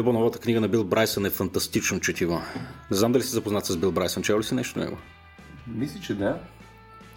[0.00, 2.42] Любо новата книга на Бил Брайсън е фантастично четиво.
[2.90, 4.98] Не знам дали си запознат с Бил Брайсън, чел ли си нещо него?
[5.66, 6.38] Мисля, че да.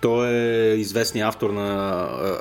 [0.02, 1.70] Той е известният автор на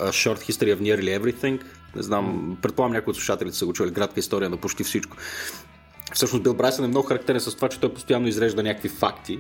[0.03, 1.63] A Short History of Nearly Everything.
[1.97, 3.95] Не знам, предполагам някои от слушателите са го чули.
[3.95, 5.17] Кратка история на почти всичко.
[6.15, 9.39] Всъщност Бил Брайсън е много характерен с това, че той постоянно изрежда някакви факти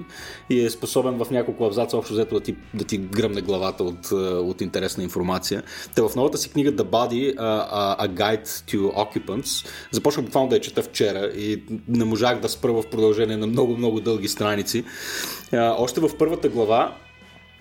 [0.51, 4.13] и е способен в няколко абзаца общо взето да ти, да ти гръмне главата от,
[4.13, 5.63] от интересна информация.
[5.95, 10.57] Те в новата си книга The Body, uh, A Guide to Occupants, започнах буквално да
[10.57, 14.85] я чета вчера и не можах да спра в продължение на много-много дълги страници.
[15.53, 16.97] Още в първата глава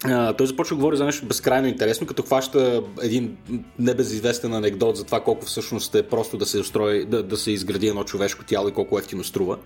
[0.02, 3.38] Uh, той започва да говори за нещо безкрайно интересно, като хваща един
[3.80, 7.88] небезизвестен анекдот за това колко всъщност е просто да се, устрои, да, да се изгради
[7.88, 9.58] едно човешко тяло и колко ефтино струва.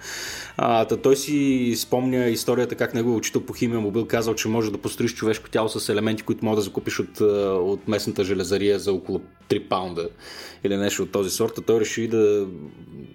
[0.60, 4.72] Uh, той си спомня историята как неговия учител по химия му бил казал, че може
[4.72, 7.22] да построиш човешко тяло с елементи, които може да закупиш от,
[7.62, 10.10] от местната железария за около 3 паунда
[10.64, 11.58] или нещо от този сорт.
[11.58, 12.48] А той реши да,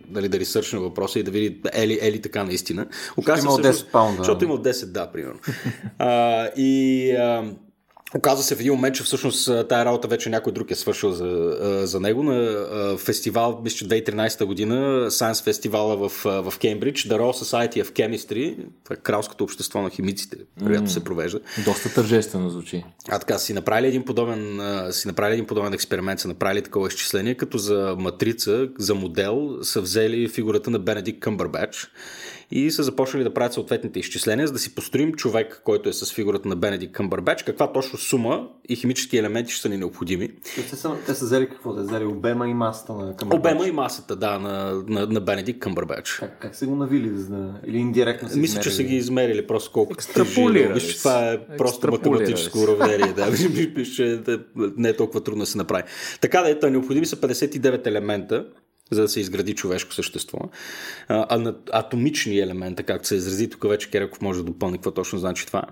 [0.09, 2.87] дали, да ресърчне въпроса и да види е ли, е ли така наистина.
[3.17, 4.19] Оказва имал 10 паунда.
[4.19, 5.39] Защото имал 10, да, примерно.
[6.01, 7.45] uh, и а,
[8.17, 11.57] Оказва се в един момент, че всъщност тая работа вече някой друг е свършил за,
[11.85, 17.45] за него на фестивал, мисля, че 2013 година, Science фестивала в, в Кембридж, The Royal
[17.45, 21.41] Society of Chemistry, това е кралското общество на химиците, което mm, се провежда.
[21.65, 22.85] Доста тържествено звучи.
[23.09, 27.35] А така, си направили един подобен, си направили един подобен експеримент, са направили такова изчисление,
[27.35, 31.91] като за матрица, за модел са взели фигурата на Бенедикт Къмбърбач
[32.51, 36.13] и са започнали да правят съответните изчисления, за да си построим човек, който е с
[36.15, 40.29] фигурата на Бенедикт Къмбърбеч, каква точно сума и химически елементи ще са ни необходими.
[40.57, 41.75] Те са, те са взели какво?
[41.75, 43.41] Те са взели обема и масата на Къмбърбеч?
[43.41, 46.17] Обема и масата, да, на, на, на Бенедикт Къмбърбеч.
[46.19, 47.11] Как, как са го навили?
[47.19, 50.75] За, или индиректно са Мисля, че са ги измерили просто колко Екстраполира.
[50.75, 53.13] Виж, това е просто математическо уравнение.
[53.13, 53.31] Да.
[54.77, 55.83] не е толкова трудно да се направи.
[56.21, 58.47] Така да е, необходими са 59 елемента,
[58.91, 60.39] за да се изгради човешко същество.
[61.09, 65.19] А, а, атомични елемента, както се изрази, тук вече Кереков може да допълни какво точно
[65.19, 65.63] значи това.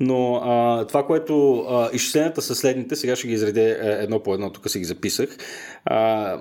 [0.00, 4.34] Но а, това, което а, изчисленията са следните, сега ще ги изредя е, едно по
[4.34, 5.36] едно, тук си ги записах.
[5.84, 6.38] А,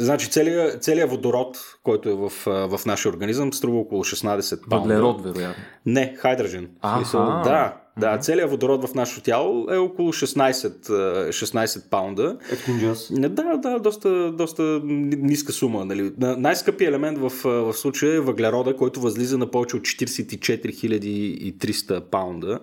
[0.00, 2.32] Значи целият, целият водород, който е в,
[2.68, 4.94] в нашия организъм, струва около 16 паунда.
[4.94, 5.64] Въглерод, вероятно.
[5.86, 6.70] Не, хайдръжен.
[7.44, 10.68] Да, да, целият водород в нашето тяло е около 16,
[11.30, 12.36] 16 паунда.
[13.10, 15.84] Да, да, доста, доста ниска сума.
[15.84, 16.12] Нали.
[16.18, 22.58] Най-скъпият елемент в, в случая е въглерода, който възлиза на повече от 44 300 паунда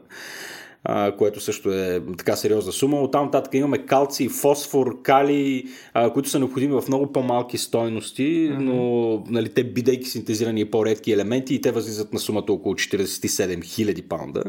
[1.17, 3.01] което също е така сериозна сума.
[3.01, 5.65] Оттам нататък имаме калци, фосфор, кали,
[6.13, 8.57] които са необходими в много по-малки стойности, mm-hmm.
[8.57, 14.07] но нали, те бидейки синтезирани по-редки елементи и те възлизат на сумата около 47 000
[14.07, 14.43] паунда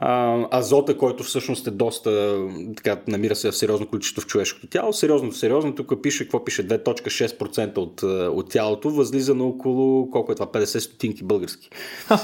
[0.00, 2.42] а, азота, който всъщност е доста,
[2.76, 4.92] така, намира се в сериозно количество в човешкото тяло.
[4.92, 8.02] Сериозно, сериозно, тук пише, какво пише, 2.6% от,
[8.36, 11.70] от тялото, възлиза на около, колко е това, 50 стотинки български.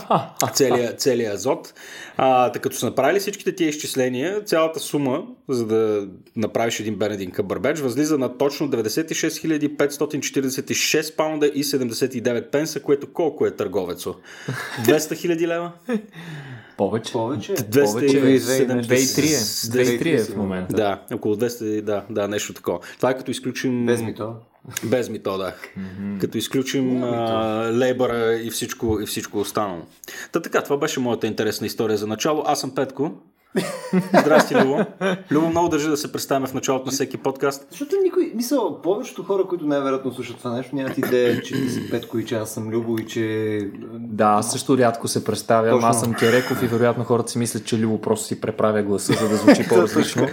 [0.54, 1.74] целият, целият азот.
[2.16, 7.30] А, така като са направили всичките тия изчисления, цялата сума, за да направиш един Бенедин
[7.30, 9.44] Къбърбеч, възлиза на точно 96
[9.76, 14.14] 546 паунда и 79 пенса, което колко е търговецо?
[14.84, 15.72] 200 хиляди лева?
[16.76, 17.12] Повече.
[17.12, 17.54] Повече.
[17.54, 20.76] 203 е в момента.
[20.76, 22.78] Да, около 200, да, да, нещо такова.
[22.96, 23.86] Това е като изключим...
[23.86, 24.34] Без мито.
[24.84, 25.54] Без мито, да.
[25.78, 26.20] Mm-hmm.
[26.20, 27.04] Като изключим
[27.78, 29.82] лейбъра и всичко, и всичко останало.
[30.32, 32.42] Та така, това беше моята интересна история за начало.
[32.46, 33.12] Аз съм Петко.
[34.20, 34.84] Здрасти, Любо.
[35.31, 37.66] Любо, много държи да се представяме в началото на всеки подкаст.
[37.70, 41.91] Защото никой, мисъл, повечето хора, които най-вероятно слушат това нещо, нямат идея, че ти си
[41.91, 43.59] Петко и че аз съм Любо и че...
[43.94, 45.76] Да, също рядко се представям.
[45.76, 45.88] Точно.
[45.88, 49.28] Аз съм Кереков и вероятно хората си мислят, че Любо просто си преправя гласа, за
[49.28, 50.28] да звучи по-различно.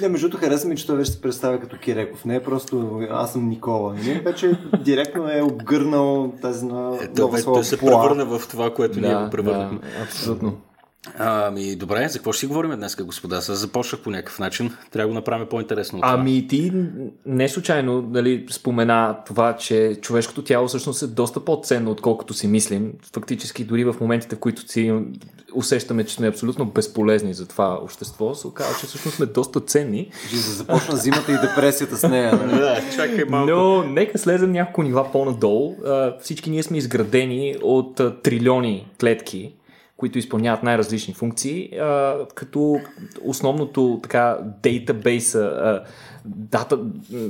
[0.00, 2.24] Не, между другото хареса ми, че той вече се представя като Киреков.
[2.24, 3.94] Не е просто аз съм Никола.
[3.94, 8.74] Не, вече директно е обгърнал тази на е, нова той, той се превърна в това,
[8.74, 9.78] което да, ние го превърнахме.
[9.78, 10.56] Да, абсолютно.
[11.18, 13.36] Ами, добре, за какво ще си говорим днес, господа?
[13.36, 14.76] Аз започнах по някакъв начин.
[14.90, 15.98] Трябва да го направим по-интересно.
[16.02, 16.72] Ами, ти
[17.26, 22.92] не случайно дали, спомена това, че човешкото тяло всъщност е доста по-ценно, отколкото си мислим.
[23.14, 24.94] Фактически, дори в моментите, в които си
[25.54, 30.10] усещаме, че сме абсолютно безполезни за това общество, се оказва, че всъщност сме доста ценни.
[30.32, 32.32] да започна зимата и депресията с нея.
[32.32, 32.60] Нали?
[32.60, 33.50] да, чакай малко.
[33.50, 35.76] Но нека слезем няколко нива по-надолу.
[36.20, 39.52] Всички ние сме изградени от трилиони клетки,
[40.02, 42.80] които изпълняват най-различни функции, а, като
[43.24, 45.80] основното така дейтабейса,
[46.24, 46.78] дата,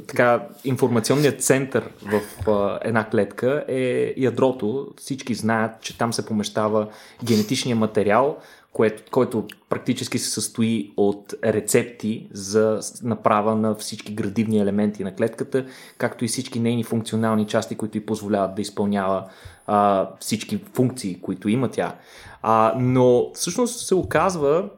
[0.06, 4.88] така, информационният център в а, една клетка е ядрото.
[4.96, 6.88] Всички знаят, че там се помещава
[7.24, 8.36] генетичния материал,
[8.72, 15.66] което, който практически се състои от рецепти за направа на всички градивни елементи на клетката,
[15.98, 19.24] както и всички нейни функционални части, които й позволяват да изпълнява
[19.66, 21.94] а, всички функции, които има тя.
[22.42, 24.68] А, но всъщност се оказва,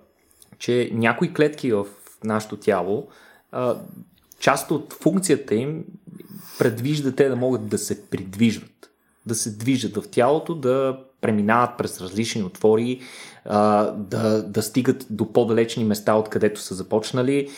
[0.58, 1.86] че някои клетки в
[2.24, 3.08] нашето тяло,
[3.52, 3.76] а,
[4.38, 5.84] част от функцията им
[6.58, 8.74] предвижда те да могат да се придвижват
[9.26, 13.00] да се движат в тялото, да преминават през различни отвори,
[13.96, 17.48] да, да стигат до по-далечни места, откъдето са започнали,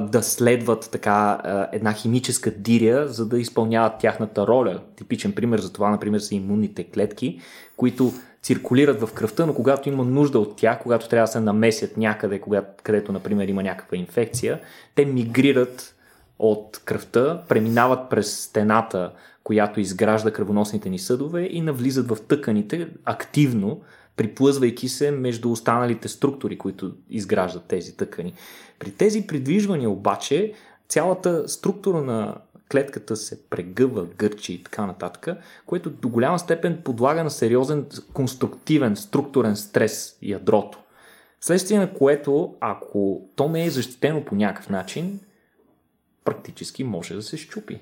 [0.00, 1.40] да следват така
[1.72, 4.80] една химическа диря, за да изпълняват тяхната роля.
[4.96, 7.40] Типичен пример за това, например, са имунните клетки,
[7.76, 8.12] които
[8.44, 12.40] циркулират в кръвта, но когато има нужда от тях, когато трябва да се намесят някъде,
[12.40, 14.60] когато, където, например, има някаква инфекция,
[14.94, 15.94] те мигрират
[16.38, 19.12] от кръвта, преминават през стената,
[19.44, 23.80] която изгражда кръвоносните ни съдове и навлизат в тъканите активно,
[24.16, 28.32] приплъзвайки се между останалите структури, които изграждат тези тъкани.
[28.78, 30.52] При тези придвижвания обаче
[30.88, 32.34] цялата структура на
[32.72, 38.96] клетката се прегъва, гърчи и така нататък, което до голяма степен подлага на сериозен конструктивен,
[38.96, 40.78] структурен стрес ядрото.
[41.40, 45.20] Следствие на което, ако то не е защитено по някакъв начин,
[46.24, 47.80] практически може да се щупи.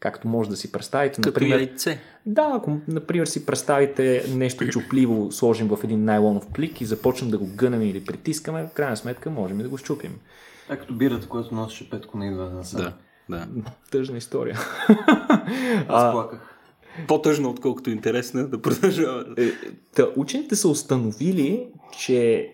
[0.00, 1.58] Както може да си представите, Като например...
[1.58, 2.00] яйце.
[2.26, 7.38] Да, ако, например, си представите нещо чупливо, сложим в един найлонов плик и започнем да
[7.38, 10.18] го гънем или притискаме, в крайна сметка можем и да го щупим.
[10.68, 12.92] А като бирата, която носеше Петко на идва на Да,
[13.30, 13.46] да.
[13.90, 14.58] Тъжна история.
[15.88, 16.56] Аз плаках.
[17.08, 19.24] По-тъжно, отколкото интересна, да продължава.
[19.38, 19.50] Е,
[19.94, 21.68] та, учените са установили,
[21.98, 22.50] че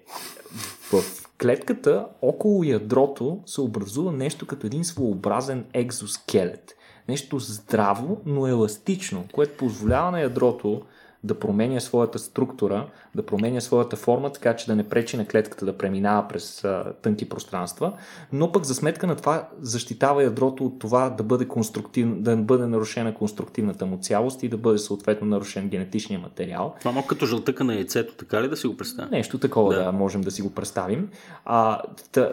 [0.92, 1.02] в
[1.42, 6.76] клетката около ядрото се образува нещо като един своеобразен екзоскелет
[7.08, 10.82] нещо здраво, но еластично, което позволява на ядрото
[11.26, 15.64] да променя своята структура, да променя своята форма, така че да не пречи на клетката
[15.64, 17.92] да преминава през а, тънки пространства,
[18.32, 22.66] но пък за сметка на това защитава ядрото от това да бъде, конструктив, да бъде
[22.66, 26.74] нарушена конструктивната му цялост и да бъде съответно нарушен генетичния материал.
[26.78, 29.10] Това малко като жълтъка на яйцето, така ли да си го представим?
[29.10, 31.08] Нещо такова, да, да можем да си го представим.
[31.44, 31.82] А,
[32.12, 32.30] та,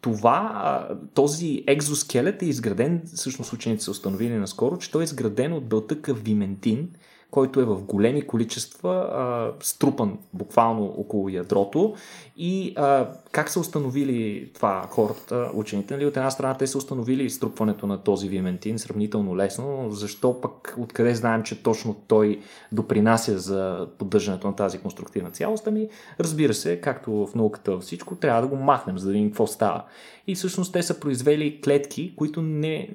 [0.00, 5.64] това, този екзоскелет е изграден, всъщност учените са установили наскоро, че той е изграден от
[5.64, 6.88] белтъка виментин,
[7.30, 11.94] който е в големи количества, а, струпан буквално около ядрото.
[12.36, 15.94] И а, как са установили това хората, учените?
[15.94, 16.06] Нали?
[16.06, 19.90] От една страна те са установили струпването на този виментин сравнително лесно.
[19.90, 22.40] Защо пък откъде знаем, че точно той
[22.72, 25.66] допринася за поддържането на тази конструктивна цялост?
[25.66, 25.88] Ами,
[26.20, 29.84] разбира се, както в науката всичко, трябва да го махнем, за да видим какво става.
[30.26, 32.88] И всъщност те са произвели клетки, които не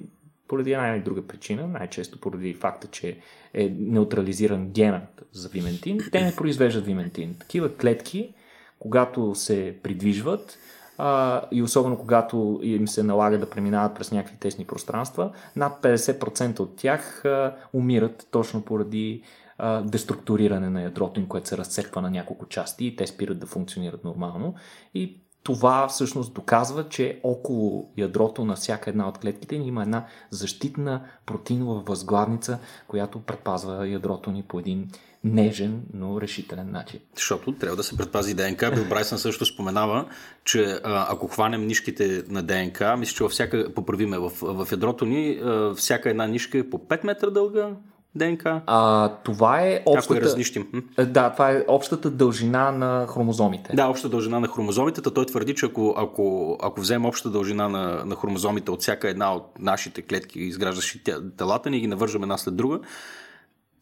[0.52, 3.18] поради една или друга причина, най-често поради факта, че
[3.54, 7.36] е неутрализиран генът за виментин, те не произвеждат виментин.
[7.40, 8.34] Такива клетки,
[8.80, 10.58] когато се придвижват,
[10.98, 16.60] а, и особено когато им се налага да преминават през някакви тесни пространства, над 50%
[16.60, 19.24] от тях а, умират точно поради
[19.58, 23.46] а, деструктуриране на ядрото им, което се разцепва на няколко части и те спират да
[23.46, 24.56] функционират нормално.
[24.94, 30.06] И това всъщност доказва, че около ядрото на всяка една от клетките ни има една
[30.30, 34.88] защитна протеинова възглавница, която предпазва ядрото ни по един
[35.24, 37.00] нежен, но решителен начин.
[37.16, 38.72] Защото трябва да се предпази ДНК.
[38.76, 40.06] Бил Брайсън също споменава,
[40.44, 45.42] че ако хванем нишките на ДНК, мисля, че във всяка, поправиме, в, в ядрото ни,
[45.76, 47.70] всяка една нишка е по 5 метра дълга,
[48.16, 48.62] ДНК?
[48.66, 50.14] А, това е общата...
[50.14, 50.68] Ако е разнищим.
[50.98, 53.76] Е, да, това е общата дължина на хромозомите.
[53.76, 55.02] Да, общата дължина на хромозомите.
[55.02, 59.36] Той твърди, че ако, ако, ако вземем общата дължина на, на хромозомите от всяка една
[59.36, 61.02] от нашите клетки, изграждащи
[61.38, 62.80] телата ни, ги навържаме една след друга,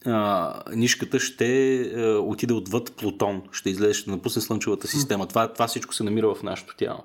[0.06, 5.28] а, нишката ще а, отиде отвъд Плутон, ще излезе, ще напусне Слънчевата система.
[5.28, 7.04] Това, това всичко се намира в нашето тяло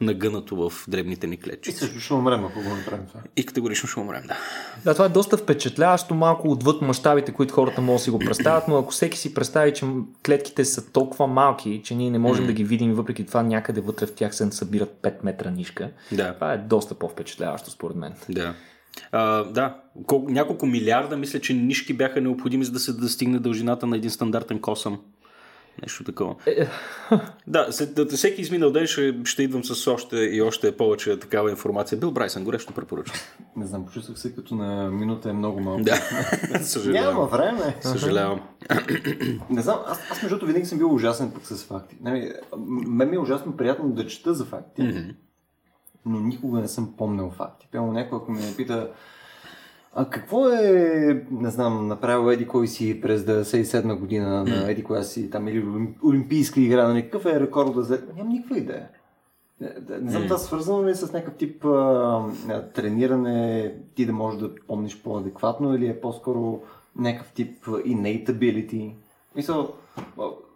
[0.00, 1.76] нагънато в дребните ни клетчици.
[1.76, 3.20] И също ще умрем, ако го направим това.
[3.36, 4.36] И категорично ще умрем, да.
[4.84, 8.68] Да, това е доста впечатляващо, малко отвъд мащабите, които хората могат да си го представят,
[8.68, 9.86] но ако всеки си представи, че
[10.26, 12.46] клетките са толкова малки, че ние не можем mm.
[12.46, 16.34] да ги видим, въпреки това някъде вътре в тях се събират 5 метра нишка, да.
[16.34, 18.12] това е доста по-впечатляващо според мен.
[18.28, 18.54] Да.
[19.12, 19.76] А, да,
[20.06, 24.10] Кол- няколко милиарда мисля, че нишки бяха необходими, за да се достигне дължината на един
[24.10, 24.98] стандартен косъм.
[25.82, 26.34] Нещо такова.
[26.46, 26.68] Е, е.
[27.46, 31.98] да, след, всеки изминал ден ще, ще идвам с още и още повече такава информация.
[31.98, 33.18] Бил Брайсън, горещо препоръчвам.
[33.56, 35.82] Не знам, почувствах се като на минута е много малко.
[35.82, 35.96] Да,
[36.62, 37.14] съжалявам.
[37.14, 37.76] Няма време.
[37.80, 38.40] Съжалявам.
[39.50, 41.96] Не знам, аз, аз между винаги съм бил ужасен пък с факти.
[42.00, 42.32] Не,
[42.86, 45.14] мен ми е ужасно приятно да чета за факти, mm-hmm.
[46.06, 47.68] но никога не съм помнил факти.
[47.72, 48.90] Пълно някой, ако ме пита
[49.94, 55.02] А какво е, не знам, направил Еди кой си през 97 година на Еди коя
[55.02, 57.02] си там или олимпийска игра, нали?
[57.02, 58.02] Какъв е рекорда за...
[58.16, 58.88] Нямам никаква идея.
[59.60, 62.22] Не, знам, това свързано ли е с някакъв тип а,
[62.74, 66.60] трениране, ти да можеш да помниш по-адекватно или е по-скоро
[66.96, 68.92] някакъв тип innate ability?
[69.36, 69.74] Мисъл,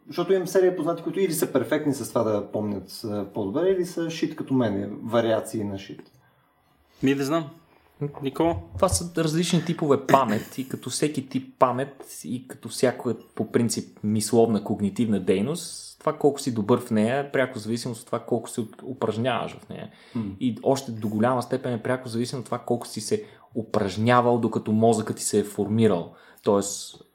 [0.07, 3.03] защото имам серия познати, които или са перфектни с това да помнят
[3.35, 6.03] по-добре, или са шит като мен, вариации на шит.
[7.03, 7.51] Ми не знам.
[8.23, 8.57] Никола?
[8.77, 13.99] Това са различни типове памет и като всеки тип памет и като всяко по принцип
[14.05, 18.51] мисловна когнитивна дейност, това колко си добър в нея е пряко зависимост от това колко
[18.51, 19.91] се упражняваш в нея.
[20.17, 20.37] Mm.
[20.41, 23.25] И още до голяма степен е пряко зависимо от това колко си се
[23.55, 26.61] упражнявал, докато мозъкът ти се е формирал, т.е.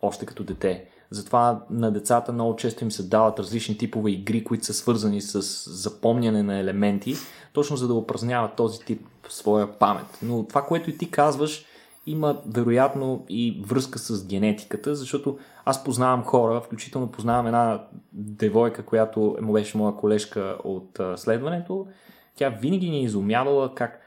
[0.02, 0.86] още като дете.
[1.12, 5.42] Затова на децата много често им се дават различни типове игри, които са свързани с
[5.72, 7.16] запомняне на елементи,
[7.54, 10.06] точно за да упражняват този тип своя памет.
[10.24, 11.66] Но това, което и ти казваш,
[12.06, 19.38] има вероятно и връзка с генетиката, защото аз познавам хора, включително познавам една девойка, която
[19.42, 21.88] му беше моя колежка от следването.
[22.36, 24.00] Тя винаги ни е изумявала как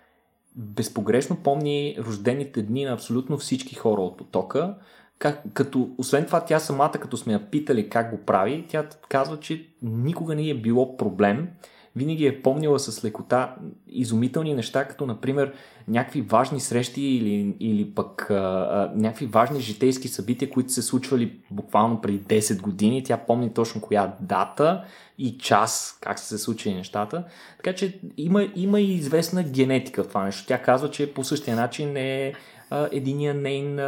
[0.57, 4.75] безпогрешно помни рождените дни на абсолютно всички хора от потока.
[5.23, 9.41] Как, като, освен това, тя самата, като сме я питали как го прави, тя казва,
[9.41, 11.49] че никога не е било проблем
[11.97, 13.55] винаги е помнила с лекота
[13.88, 15.52] изумителни неща, като например
[15.88, 21.41] някакви важни срещи или, или пък а, а, някакви важни житейски събития, които се случвали
[21.50, 23.05] буквално преди 10 години.
[23.05, 24.85] Тя помни точно коя дата
[25.19, 27.25] и час, как са се случили нещата.
[27.57, 30.47] Така че има, има и известна генетика в това нещо.
[30.47, 32.33] Тя казва, че по същия начин е
[32.93, 33.79] единия нейн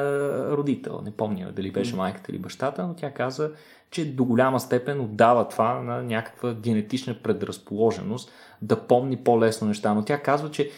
[0.50, 1.00] родител.
[1.04, 3.50] Не помня дали беше майката или бащата, но тя каза,
[3.90, 9.94] че до голяма степен отдава това на някаква генетична предразположеност да помни по-лесно неща.
[9.94, 10.70] Но тя казва, че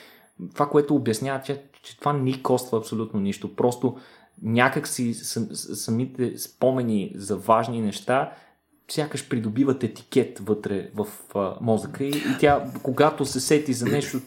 [0.54, 3.56] това, което обяснява, че, че това ни коства абсолютно нищо.
[3.56, 3.96] Просто
[4.42, 8.32] някак си самите спомени за важни неща
[8.88, 11.06] сякаш придобиват етикет вътре в
[11.60, 14.20] мозъка и, и тя, когато се сети за нещо,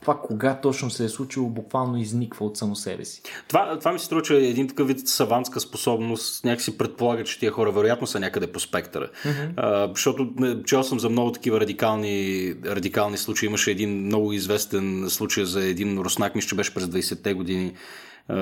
[0.00, 3.22] това кога точно се е случило, буквално изниква от само себе си.
[3.48, 7.38] Това, това ми се струва, че е един такъв вид саванска способност някакси предполага, че
[7.38, 9.08] тия хора вероятно са някъде по спектъра.
[9.24, 9.52] Mm-hmm.
[9.56, 10.28] А, защото
[10.66, 13.46] чел съм за много такива радикални, радикални случаи.
[13.46, 17.74] Имаше един много известен случай за един руснак, мисля, че беше през 20-те години,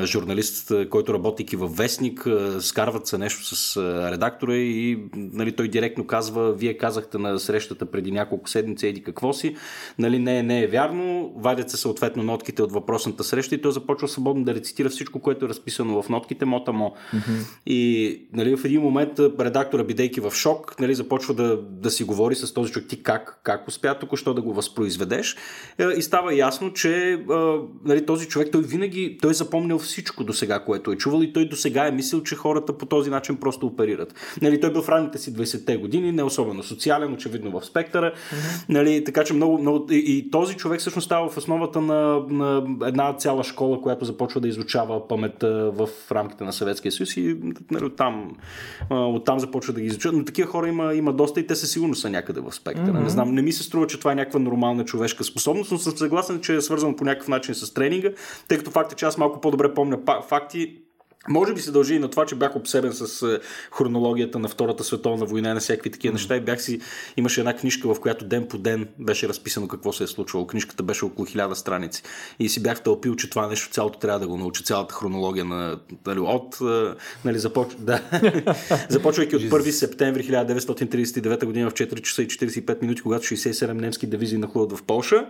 [0.05, 2.27] журналист, който работейки във Вестник,
[2.61, 3.77] скарват се нещо с
[4.13, 9.33] редактора и нали, той директно казва, вие казахте на срещата преди няколко седмици еди какво
[9.33, 9.57] си,
[9.99, 14.09] нали, не, не е вярно, вадят се съответно нотките от въпросната среща и той започва
[14.09, 16.95] свободно да рецитира всичко, което е разписано в нотките, мота му.
[17.15, 17.59] Mm-hmm.
[17.67, 22.35] И нали, в един момент редактора, бидейки в шок, нали, започва да, да си говори
[22.35, 25.37] с този човек, ти как, как успя току-що да го възпроизведеш
[25.97, 27.23] и става ясно, че
[27.85, 31.33] нали, този човек, той винаги, той запомня запомнил всичко до сега, което е чувал и
[31.33, 34.15] той до сега е мислил, че хората по този начин просто оперират.
[34.43, 38.13] Нали, той бил в ранните си 20-те години, не особено социален, очевидно в спектъра.
[38.13, 38.65] Mm-hmm.
[38.69, 39.87] Нали, така че много, много...
[39.93, 44.41] И, и този човек всъщност става в основата на, на една цяла школа, която започва
[44.41, 47.37] да изучава паметта в рамките на Съветския съюз и
[47.71, 48.37] нали, оттам,
[48.91, 50.17] оттам започва да ги изучава.
[50.17, 52.87] Но такива хора има, има доста и те със сигурност са някъде в спектъра.
[52.87, 53.03] Mm-hmm.
[53.03, 55.97] Не знам, не ми се струва, че това е някаква нормална човешка способност, но съм
[55.97, 58.11] съгласен, че е свързано по някакъв начин с тренинга,
[58.49, 59.99] тъй като факт е, че аз малко по-добре добре помня
[60.29, 60.77] факти,
[61.29, 63.39] може би се дължи и на това, че бях обсебен с е,
[63.73, 66.37] хронологията на Втората световна война и на всякакви такива неща.
[66.37, 66.81] И бях си,
[67.17, 70.47] имаше една книжка, в която ден по ден беше разписано какво се е случвало.
[70.47, 72.03] Книжката беше около хиляда страници.
[72.39, 75.79] И си бях тълпил, че това нещо цялото трябва да го науча, цялата хронология на,
[76.07, 77.69] нали, от, е, нали, започ...
[77.79, 78.03] да.
[78.89, 84.07] започвайки от 1 септември 1939 година в 4 часа и 45 минути, когато 67 немски
[84.07, 85.27] дивизии нахлуват в Польша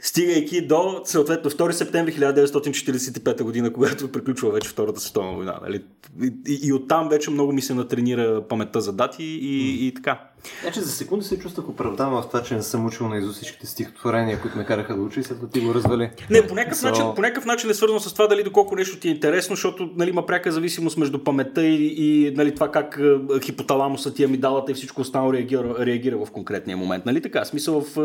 [0.00, 5.58] стигайки до съответно 2 септември 1945 година, когато приключва вече Втората световна война.
[5.62, 5.84] Нали?
[6.22, 10.29] И, и, и оттам вече много ми се натренира паметта за дати и, и така.
[10.62, 13.66] Значи за секунда се чувствах оправдан в това, че не съм учил на изо всичките
[13.66, 16.10] стихотворения, които ме караха да учи след ти го развали.
[16.30, 16.84] Не, по някакъв, so...
[16.84, 19.90] начин, по някакъв начин е свързано с това дали доколко нещо ти е интересно, защото
[19.96, 23.00] нали, има пряка зависимост между паметта и, и нали, това как
[23.42, 27.06] хипоталамуса ти амидалата и всичко останало реагира, реагира в конкретния момент.
[27.06, 27.44] Нали така?
[27.44, 27.98] Смисъл в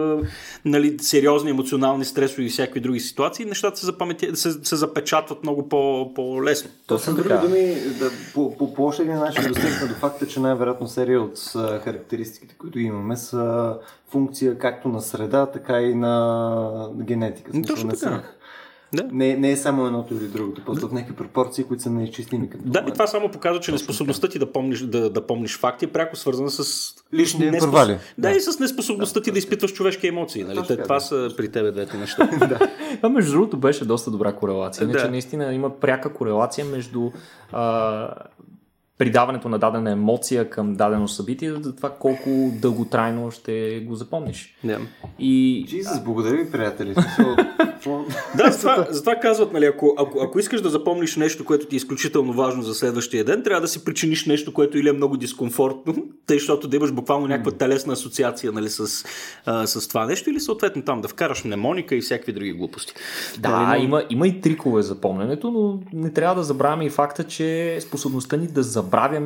[0.65, 5.69] нали, сериозни емоционални стресови и всякакви други ситуации, нещата се, запаметя, се, се запечатват много
[5.69, 6.69] по, по-лесно.
[6.87, 10.87] Точно други думи, да, по, по, по още един начин достигна до факта, че най-вероятно
[10.87, 11.37] серия от
[11.83, 13.77] характеристики характеристиките, които имаме, са
[14.07, 17.51] функция както на среда, така и на генетика.
[17.51, 17.99] Смисъл, Точно така.
[17.99, 18.23] Са...
[18.93, 19.07] Да.
[19.11, 22.49] Не, не е само едното или другото, просто в някакви пропорции, които са неизчислими.
[22.65, 25.87] Да, и това само показва, че неспособността ти да помниш, да, да помниш факти е
[25.87, 27.71] пряко свързана с лични неспос...
[27.71, 27.91] провали.
[28.17, 30.43] Да, да, и с неспособността ти да изпитваш човешки емоции.
[30.43, 30.59] Нали?
[30.67, 32.25] Те, това са при тебе двете неща.
[32.39, 32.59] да.
[32.95, 34.87] Това между другото беше доста добра корелация.
[34.87, 34.99] Да.
[34.99, 37.11] че наистина има пряка корелация между
[37.51, 38.09] а,
[38.97, 42.29] придаването на дадена емоция към дадено събитие, за това колко
[42.61, 44.55] дълготрайно ще го запомниш.
[44.65, 44.79] Yeah.
[45.19, 45.65] И...
[45.69, 46.93] Jesus, благодаря ви, приятели.
[48.37, 51.77] да, затова, затова казват, нали, ако, ако, ако искаш да запомниш нещо, което ти е
[51.77, 55.95] изключително важно за следващия ден, трябва да си причиниш нещо, което или е много дискомфортно,
[56.27, 59.05] тъй, защото да имаш буквално някаква телесна асоциация нали, с,
[59.45, 62.93] а, с това нещо, или съответно там да вкараш мнемоника и всякакви други глупости.
[63.39, 63.85] Да, нали, но...
[63.85, 68.37] има, има и трикове за помненето, но не трябва да забравяме и факта, че способността
[68.37, 68.84] ни да забравяме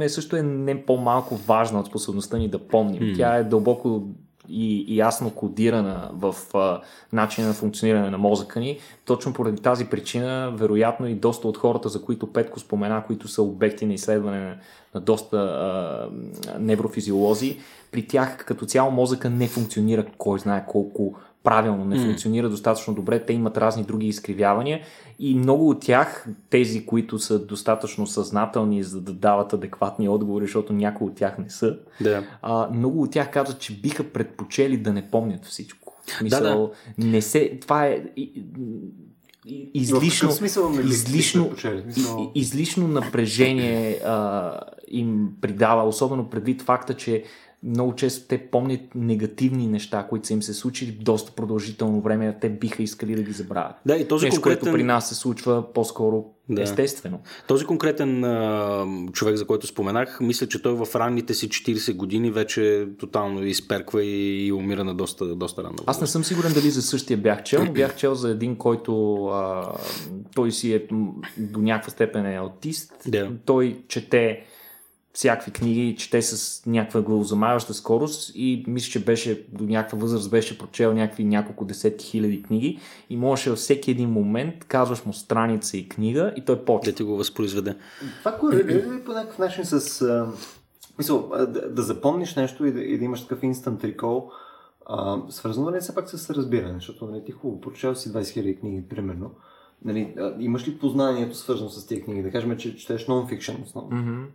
[0.10, 3.02] също е не по-малко важна от способността ни да помним.
[3.02, 3.18] Mm.
[3.18, 4.04] Тя е дълбоко
[4.50, 6.82] и, и ясно кодирана в а,
[7.14, 8.80] начина на функциониране на мозъка ни.
[9.06, 13.42] Точно поради тази причина, вероятно и доста от хората, за които Петко спомена, които са
[13.42, 14.56] обекти на изследване на,
[14.96, 16.10] на доста а,
[16.60, 17.58] неврофизиолози,
[17.92, 23.26] при тях като цяло мозъка не функционира кой знае колко правилно, не функционира достатъчно добре,
[23.26, 24.82] те имат разни други изкривявания
[25.20, 30.74] и много от тях, тези, които са достатъчно съзнателни за да дават адекватни отговори, защото
[30.74, 32.24] някои от тях не са, да.
[32.42, 36.02] а, много от тях казват, че биха предпочели да не помнят всичко.
[36.24, 37.08] Мисъл, да, да.
[37.08, 38.04] не се, това е
[39.74, 41.52] излишно, смисъл, излишно,
[42.36, 47.24] излишно напрежение а, им придава, особено предвид факта, че
[47.64, 52.50] много често те помнят негативни неща, които са им се случили доста продължително време, те
[52.50, 53.76] биха искали да ги забравят.
[53.86, 54.60] Да, и този Нещо, конкретен...
[54.60, 56.62] което при нас се случва по-скоро да.
[56.62, 57.20] естествено.
[57.48, 62.32] Този конкретен а, човек, за който споменах, мисля, че той в ранните си 40 години
[62.32, 65.76] вече тотално изперква и, и умира на доста, доста рано.
[65.86, 69.26] Аз не съм сигурен дали за същия бях чел, но бях чел за един, който
[69.26, 69.72] а,
[70.36, 70.88] той си е
[71.38, 72.94] до някаква степен е аутист.
[73.08, 73.32] Да.
[73.46, 74.44] Той чете
[75.20, 80.58] всякакви книги, чете с някаква главозамаваща скорост и мисля, че беше до някаква възраст беше
[80.58, 85.78] прочел някакви няколко десетки хиляди книги и можеше във всеки един момент казваш му страница
[85.78, 86.92] и книга и той почва.
[86.92, 87.76] Да ти го възпроизведе.
[88.20, 90.02] Това корелира ли по някакъв начин с...
[90.02, 90.28] А,
[90.98, 94.30] мисъл, да, да запомниш нещо и да, и да имаш такъв instant recall,
[94.86, 98.30] а, свързано ли е все пак с разбиране, защото нали, ти хубаво, прочел си 20
[98.34, 99.32] хиляди книги, примерно.
[99.86, 102.24] Нали, а, имаш ли познанието свързано с тези книги?
[102.24, 103.92] Да кажем, че четеш non-fiction основно.
[103.92, 104.26] Mm-hmm.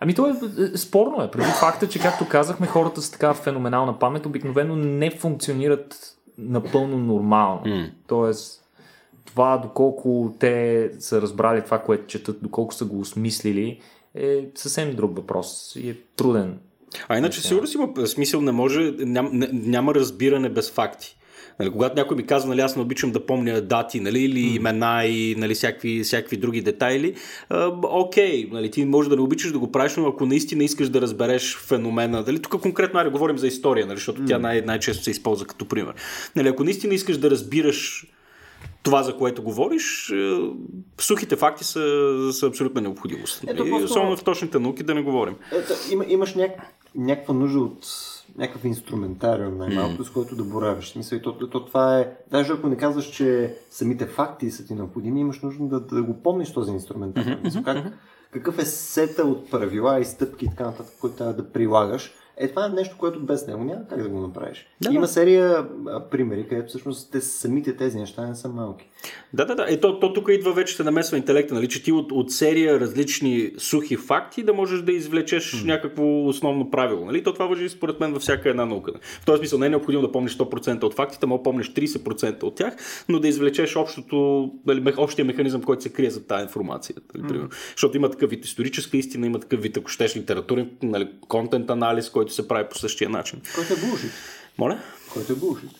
[0.00, 0.34] Ами то е,
[0.74, 1.30] е спорно е.
[1.30, 7.62] Преди факта, че както казахме, хората с така феноменална памет обикновено не функционират напълно нормално.
[7.66, 7.90] Mm.
[8.06, 8.64] Тоест,
[9.24, 13.80] това доколко те са разбрали това, което четат, доколко са го осмислили,
[14.14, 16.58] е съвсем друг въпрос и е труден.
[17.08, 21.16] А иначе сигурно си има смисъл, не може, ням, няма разбиране без факти.
[21.60, 24.56] Нали, когато някой ми казва, нали, аз не обичам да помня дати, нали, или mm.
[24.56, 27.14] имена и нали, всякакви, всякакви други детайли,
[27.48, 30.88] а, окей, нали, ти може да не обичаш да го правиш, но ако наистина искаш
[30.88, 34.26] да разбереш феномена, нали, тук конкретно аре, говорим за история, нали, защото mm.
[34.26, 35.94] тя най- най-често се използва като пример.
[36.36, 38.06] Нали, ако наистина искаш да разбираш
[38.82, 40.12] това, за което говориш,
[41.00, 43.44] сухите факти са, са абсолютна необходимост.
[43.48, 43.84] Ето, нали?
[43.84, 45.34] Особено в точните науки да не говорим.
[45.52, 46.50] Ето, има, имаш няк...
[46.94, 47.86] някаква нужда от
[48.38, 50.06] някакъв инструментариум, най-малко, mm.
[50.06, 50.94] с който да боравиш.
[50.96, 54.74] Мисля, то, то, то, това е, даже ако не казваш, че самите факти са ти
[54.74, 57.42] необходими, имаш нужда да, да го помниш този инструментариум.
[57.42, 57.64] Mm-hmm.
[57.64, 57.92] Как,
[58.30, 62.48] какъв е сета от правила и стъпки и така нататък, които трябва да прилагаш, е,
[62.48, 64.66] това е нещо, което без него няма как да го направиш.
[64.82, 68.90] Да, Има серия а, примери, където всъщност те, самите тези неща не са малки.
[69.32, 69.66] Да, да, да.
[69.68, 73.50] Ето, то, тук идва вече се намесва интелекта, нали, че ти от, от серия различни
[73.58, 75.64] сухи факти да можеш да извлечеш mm.
[75.64, 77.04] някакво основно правило.
[77.04, 77.22] Нали?
[77.22, 78.92] То това въжи според мен във всяка една наука.
[79.20, 82.54] В този смисъл не е необходимо да помниш 100% от фактите, мога помниш 30% от
[82.54, 82.76] тях,
[83.08, 86.96] но да извлечеш общото, нали, общия механизъм, който се крие за тази информация.
[87.14, 87.54] Нали, mm.
[87.70, 92.10] Защото има такъв вид историческа истина, има такъв вид, ако щеш, литературен, нали, контент анализ,
[92.10, 93.40] който се прави по същия начин.
[93.54, 94.10] Който е булшит.
[94.58, 94.78] Моля?
[95.12, 95.70] Който е булшит.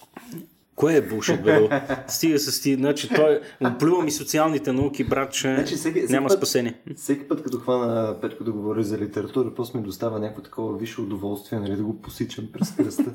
[0.77, 1.69] Кое е бушът, бе?
[2.09, 2.77] Стига се стига.
[2.77, 6.81] Значи, той оплюва ми социалните науки, брат, че значи, всеки, всеки няма път, спасение.
[6.97, 11.01] Всеки път, като хвана Петко да говори за литература, просто ми достава някакво такова висше
[11.01, 13.13] удоволствие, нали, да го посичам през кръста.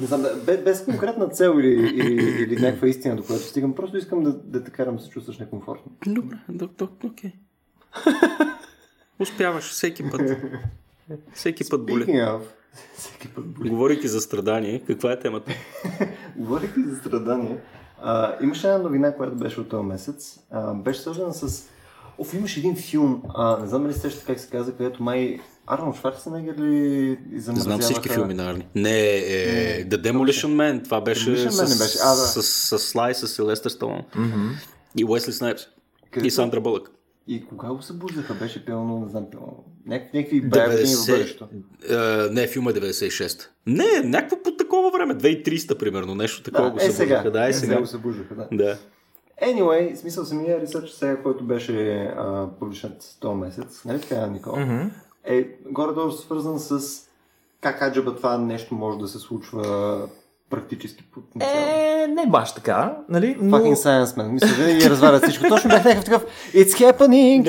[0.00, 3.96] Не знам, без, без конкретна цел или, или, или някаква истина, до която стигам, просто
[3.96, 5.92] искам да, да те карам да се чувстваш некомфортно.
[6.06, 7.32] Добре, доктор, окей.
[9.20, 10.20] Успяваш всеки път.
[11.34, 12.04] Всеки път боли.
[12.04, 12.57] Of, път боли.
[13.68, 15.52] Говорейки за страдание, каква е темата?
[16.36, 17.58] Говорейки за страдание,
[18.02, 20.38] а, имаше една новина, която беше от този месец.
[20.50, 21.68] А, беше свързана с...
[22.18, 25.96] Оф, имаш един филм, а, не знам ли сещате как се каза, където май Арнолд
[25.96, 27.62] Шварценегер ли замразяваха?
[27.62, 28.66] Знам всички филми на Арни.
[28.74, 31.98] Не, е, The Demolition Man, това беше, с, беше.
[32.04, 32.16] А, да.
[32.16, 34.02] с, с, с Слай, с Силестър Сталон.
[34.16, 34.50] Mm-hmm.
[34.96, 35.62] И Уесли Снайпс.
[36.22, 36.90] И Сандра Бълък.
[37.28, 38.34] И кога го събуждаха?
[38.34, 39.64] Беше пълно, не знам, пълно.
[39.86, 41.48] Някакви баевни в бъдещето.
[42.30, 43.48] не, филма е 96.
[43.66, 47.18] Не, някакво по такова време, 2300 примерно, нещо такова да, го събуждаха.
[47.18, 47.30] Сега.
[47.30, 47.66] Да, е, сега.
[47.66, 48.48] сега го събуждаха, да.
[48.52, 48.78] да.
[49.42, 52.10] Anyway, смисъл самия ресърч сега, който беше
[52.58, 54.52] публичнат този месец, нали така, Никол?
[54.52, 54.90] Mm-hmm.
[55.24, 57.02] Е горе-долу свързан с
[57.60, 60.08] как аджаба това нещо може да се случва
[60.50, 61.70] практически потенциално.
[61.70, 63.36] Е, не баш така, нали?
[63.40, 63.58] Но...
[63.58, 64.28] Fucking science man.
[64.28, 65.48] Мисля, винаги развалят всичко.
[65.48, 67.44] Точно бях някакъв такъв It's happening!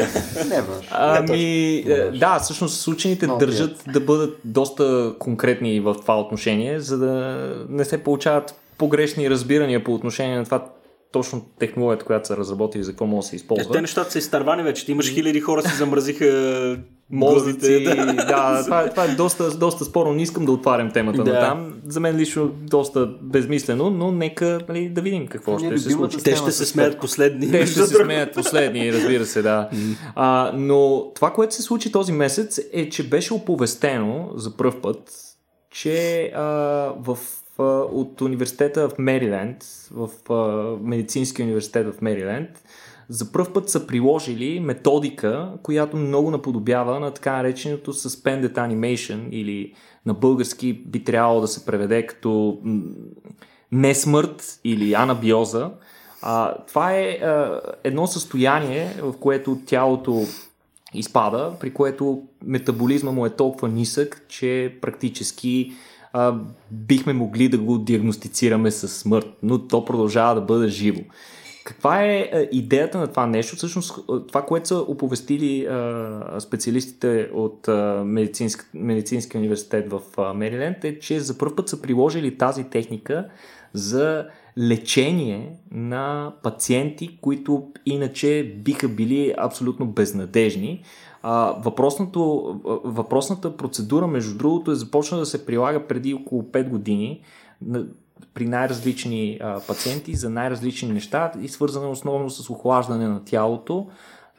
[0.49, 0.87] не баш.
[0.91, 3.91] Ами, не да, всъщност учените no, държат yes.
[3.91, 7.37] да бъдат доста конкретни в това отношение, за да
[7.69, 10.65] не се получават погрешни разбирания по отношение на това
[11.11, 13.69] точно технологията, която са разработили, за какво може да се използва.
[13.69, 14.85] Е, те нещата са изтървани вече.
[14.85, 16.25] Ти имаш хиляди хора си замразиха
[17.11, 17.83] мозъци.
[17.83, 20.13] Да, да това, е, това е доста, доста спорно.
[20.13, 21.33] Не искам да отварям темата да.
[21.33, 21.73] на там.
[21.87, 26.17] За мен лично доста безмислено, но нека нали, да видим какво не, ще се случи.
[26.17, 27.51] Те ще се смеят последни.
[27.51, 29.69] Те ще се смеят последни, разбира се, да.
[30.15, 35.11] А, но това, което се случи този месец е, че беше оповестено за първ път,
[35.71, 36.43] че а,
[36.99, 37.17] в
[37.91, 39.57] от университета в Мериленд,
[39.91, 40.09] в
[40.81, 42.49] медицинския университет в Мериленд,
[43.09, 49.73] за първ път са приложили методика, която много наподобява на така нареченото Suspended Animation или
[50.05, 52.59] на български би трябвало да се преведе като
[53.71, 55.71] несмърт или анабиоза.
[56.21, 60.23] А, това е а, едно състояние, в което тялото
[60.93, 65.73] изпада, при което метаболизма му е толкова нисък, че практически
[66.13, 66.35] а,
[66.71, 71.01] бихме могли да го диагностицираме с смърт, но то продължава да бъде живо.
[71.63, 73.55] Каква е идеята на това нещо?
[73.55, 77.67] Всъщност, това, което са оповестили а, специалистите от
[78.05, 80.01] медицински, Медицинския университет в
[80.35, 83.25] Мериленд е, че за първ път са приложили тази техника
[83.73, 84.25] за
[84.57, 90.83] лечение на пациенти, които иначе биха били абсолютно безнадежни.
[91.23, 91.55] А,
[92.83, 97.21] въпросната процедура, между другото, е започна да се прилага преди около 5 години
[98.33, 103.87] при най-различни а, пациенти за най-различни неща и свързана основно с охлаждане на тялото,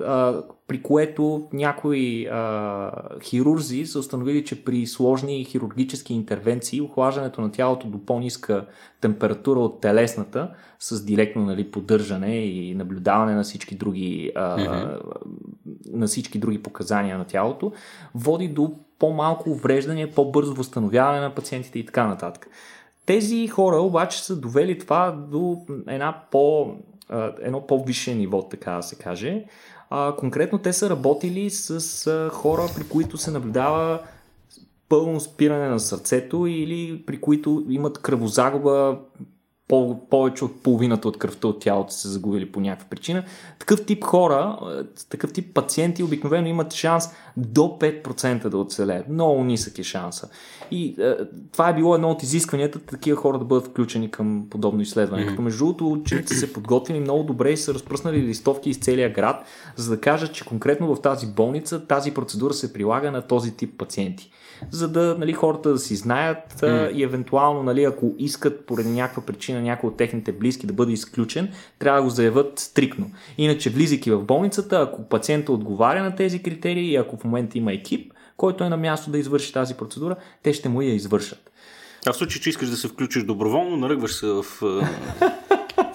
[0.04, 2.90] а, при което някои а,
[3.22, 8.66] хирурзи са установили, че при сложни хирургически интервенции охлаждането на тялото до по-ниска
[9.00, 15.00] температура от телесната с директно нали, поддържане и наблюдаване на всички други а, mm-hmm.
[15.92, 17.72] на всички други показания на тялото
[18.14, 22.48] води до по-малко увреждане, по-бързо възстановяване на пациентите и така нататък.
[23.10, 26.74] Тези хора обаче са довели това до една по,
[27.40, 29.44] едно по-висше ниво, така да се каже.
[30.18, 34.00] Конкретно те са работили с хора, при които се наблюдава
[34.88, 38.98] пълно спиране на сърцето или при които имат кръвозагуба
[39.70, 43.24] по- повече от половината от кръвта от тялото се загубили по някаква причина.
[43.58, 47.04] Такъв тип хора, е, такъв тип пациенти обикновено имат шанс
[47.36, 49.08] до 5% да оцелеят.
[49.08, 50.28] Много нисък е шанса.
[50.70, 51.14] И е,
[51.52, 55.22] това е било едно от изискванията такива хора да бъдат включени към подобно изследване.
[55.22, 55.28] Mm-hmm.
[55.28, 59.44] Като между другото ученици се подготвили много добре и са разпръснали листовки из целия град,
[59.76, 63.78] за да кажат, че конкретно в тази болница тази процедура се прилага на този тип
[63.78, 64.30] пациенти
[64.70, 66.92] за да нали, хората да си знаят mm.
[66.92, 71.48] и евентуално, нали, ако искат поради някаква причина някой от техните близки да бъде изключен,
[71.78, 73.10] трябва да го заявят стрикно.
[73.38, 77.72] Иначе, влизайки в болницата, ако пациента отговаря на тези критерии и ако в момента има
[77.72, 81.50] екип, който е на място да извърши тази процедура, те ще му я извършат.
[82.06, 84.44] А в случай, че искаш да се включиш доброволно, наръгваш се в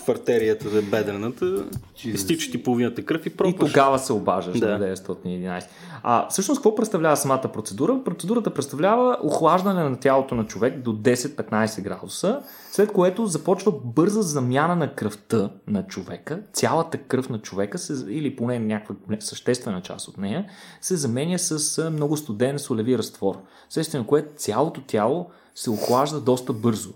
[0.05, 1.65] в артерията за бедрената,
[2.03, 3.69] изтича ти половината кръв и пропаш.
[3.69, 4.77] И тогава се обаждаш да.
[4.77, 5.63] на 911.
[6.03, 8.03] А всъщност какво представлява самата процедура?
[8.05, 12.41] Процедурата представлява охлаждане на тялото на човек до 10-15 градуса,
[12.71, 16.39] след което започва бърза замяна на кръвта на човека.
[16.53, 17.77] Цялата кръв на човека,
[18.09, 20.45] или поне някаква съществена част от нея,
[20.81, 23.37] се заменя с много студен солеви разтвор.
[23.69, 26.93] Следствие на което цялото тяло се охлажда доста бързо.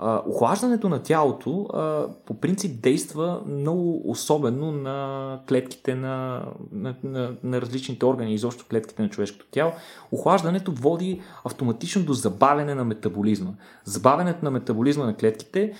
[0.00, 1.68] Охлаждането на тялото
[2.26, 9.02] по принцип действа много особено на клетките на, на, на, на различните органи, изобщо клетките
[9.02, 9.72] на човешкото тяло.
[10.12, 13.50] Охлаждането води автоматично до забавяне на метаболизма.
[13.84, 15.74] Забавянето на метаболизма на клетките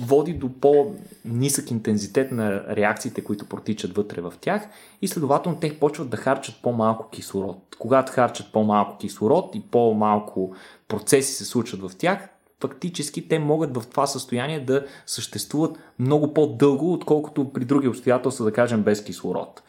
[0.00, 4.62] води до по-нисък интензитет на реакциите, които протичат вътре в тях
[5.02, 7.56] и следователно те почват да харчат по-малко кислород.
[7.78, 10.54] Когато харчат по-малко кислород и по-малко
[10.88, 12.28] процеси се случват в тях,
[12.62, 18.52] фактически те могат в това състояние да съществуват много по-дълго, отколкото при други обстоятелства, да
[18.52, 19.62] кажем, без кислород.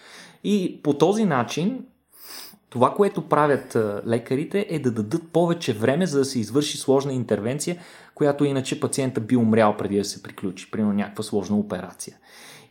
[0.44, 1.86] И по този начин
[2.70, 3.78] това, което правят
[4.08, 7.78] лекарите е да дадат повече време, за да се извърши сложна интервенция,
[8.16, 12.18] която иначе пациента би умрял преди да се приключи, примерно някаква сложна операция.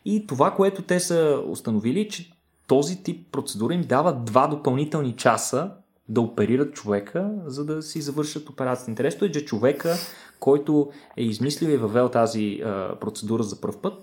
[0.05, 2.31] И това, което те са установили, че
[2.67, 5.71] този тип процедура им дава два допълнителни часа
[6.09, 8.91] да оперират човека, за да си завършат операцията.
[8.91, 9.95] Интересно е, че човека,
[10.39, 13.93] който е измислил и въвел тази а, процедура за първ път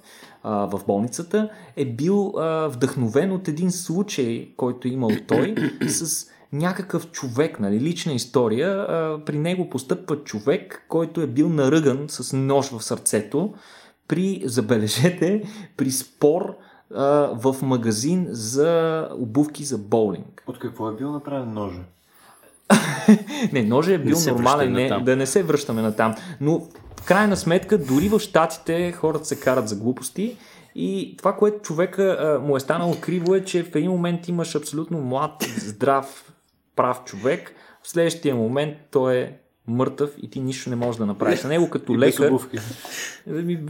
[0.43, 5.55] а, в болницата, е бил а, вдъхновен от един случай, който е имал той
[5.89, 8.71] с някакъв човек, нали, лична история.
[8.71, 13.55] А, при него постъпва човек, който е бил наръган с нож в сърцето
[14.09, 15.43] при, забележете,
[15.77, 16.57] при спор
[16.95, 20.43] а, в магазин за обувки за боулинг.
[20.47, 21.81] От какво е бил направен ножа?
[23.53, 26.15] не, ножа е бил не нормален, не, да не се връщаме на там.
[26.41, 26.61] Но
[27.01, 30.37] в крайна сметка, дори в щатите хората се карат за глупости
[30.75, 34.55] и това, което човека а, му е станало криво е, че в един момент имаш
[34.55, 36.33] абсолютно млад, здрав,
[36.77, 39.33] прав човек, в следващия момент той е
[39.71, 41.43] мъртъв и ти нищо не можеш да направиш.
[41.43, 42.23] На него като и лекар.
[42.23, 42.59] Без обувки.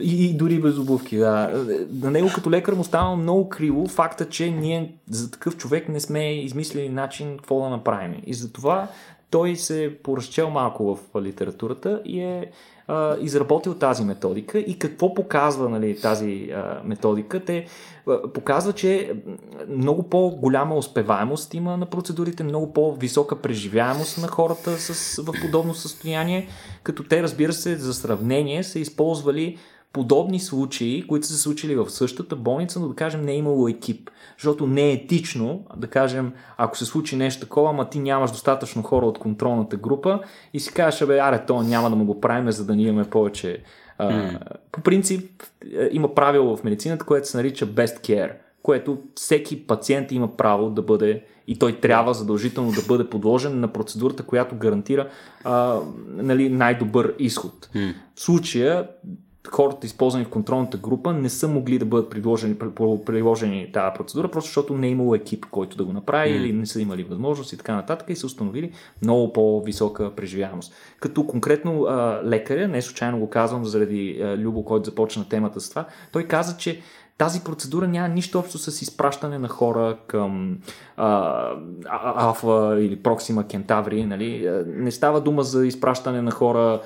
[0.00, 1.64] И, и, дори без обувки, да.
[1.92, 6.00] На него като лекар му става много криво факта, че ние за такъв човек не
[6.00, 8.14] сме измислили начин какво да направим.
[8.26, 8.88] И затова
[9.30, 12.50] той се е поразчел малко в литературата и е
[12.88, 14.58] а, изработил тази методика.
[14.58, 17.44] И какво показва нали, тази а, методика?
[17.44, 17.66] Те
[18.08, 19.12] а, показва, че
[19.68, 26.48] много по-голяма успеваемост има на процедурите, много по-висока преживяемост на хората с, в подобно състояние,
[26.82, 29.58] като те, разбира се, за сравнение са използвали
[29.92, 33.68] подобни случаи, които са се случили в същата болница, но да кажем не е имало
[33.68, 34.10] екип.
[34.38, 38.82] Защото не е етично, да кажем, ако се случи нещо такова, ама ти нямаш достатъчно
[38.82, 40.20] хора от контролната група
[40.54, 43.10] и си кажеш, бе, аре, то няма да му го правим, за да ни имаме
[43.10, 43.62] повече.
[44.00, 44.38] Mm.
[44.72, 45.42] По принцип,
[45.78, 50.70] е, има правило в медицината, което се нарича best care, което всеки пациент има право
[50.70, 55.08] да бъде и той трябва задължително да бъде подложен на процедурата, която гарантира
[55.44, 57.68] а, нали, най-добър изход.
[57.74, 57.94] Mm.
[58.14, 58.88] В случая
[59.48, 62.54] хората, използвани в контролната група, не са могли да бъдат приложени,
[63.06, 66.36] приложени тази процедура, просто защото не е имало екип, който да го направи mm.
[66.36, 68.72] или не са имали възможност и така нататък и са установили
[69.02, 70.74] много по-висока преживяемост.
[71.00, 75.70] Като конкретно а, лекаря, не случайно го казвам заради а, Любо, който започна темата с
[75.70, 76.80] това, той каза, че
[77.20, 80.58] тази процедура няма нищо общо с изпращане на хора към
[82.16, 84.04] Алфа или Проксима Кентаври.
[84.04, 84.62] Нали?
[84.66, 86.80] Не става дума за изпращане на хора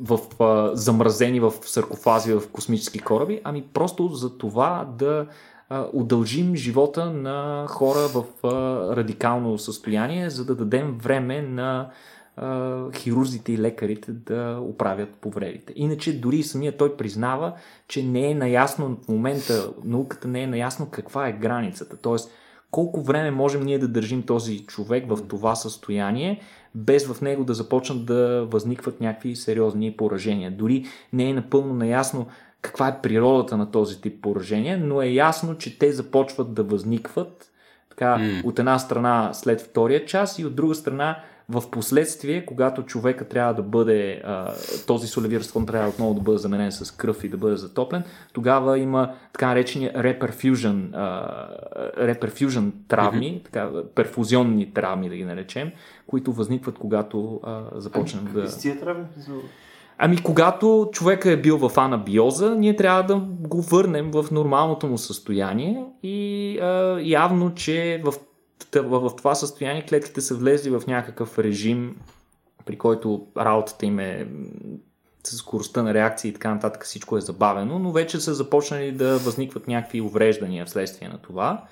[0.00, 5.26] в, в замразени в саркофази в космически кораби, ами просто за това да
[5.92, 8.24] удължим живота на хора в
[8.96, 11.90] радикално състояние, за да дадем време на
[12.94, 15.72] хирурзите и лекарите да оправят повредите.
[15.76, 17.52] Иначе дори самия той признава,
[17.88, 21.96] че не е наясно в момента, науката не е наясно каква е границата.
[21.96, 22.30] Тоест,
[22.70, 26.40] колко време можем ние да държим този човек в това състояние,
[26.74, 30.50] без в него да започнат да възникват някакви сериозни поражения.
[30.50, 32.26] Дори не е напълно наясно
[32.62, 37.52] каква е природата на този тип поражения, но е ясно, че те започват да възникват
[37.90, 38.44] така, mm.
[38.44, 41.18] от една страна след втория час и от друга страна
[41.52, 44.52] в последствие, когато човека трябва да бъде, а,
[44.86, 48.78] този солевир разклон трябва отново да бъде заменен с кръв и да бъде затоплен, тогава
[48.78, 50.92] има така наречени реперфюжен,
[51.98, 53.44] реперфюжен травми, mm-hmm.
[53.44, 55.70] така, перфузионни травми да ги наречем,
[56.06, 58.58] които възникват когато а, започнем ами, да...
[58.58, 59.04] Тия травми?
[59.98, 63.16] Ами, когато човека е бил в анабиоза, ние трябва да
[63.48, 68.14] го върнем в нормалното му състояние и а, явно, че в
[68.74, 71.96] в, това състояние клетките са влезли в някакъв режим,
[72.64, 74.28] при който работата им е
[75.24, 79.18] с скоростта на реакции и така нататък всичко е забавено, но вече са започнали да
[79.18, 81.64] възникват някакви увреждания вследствие на това.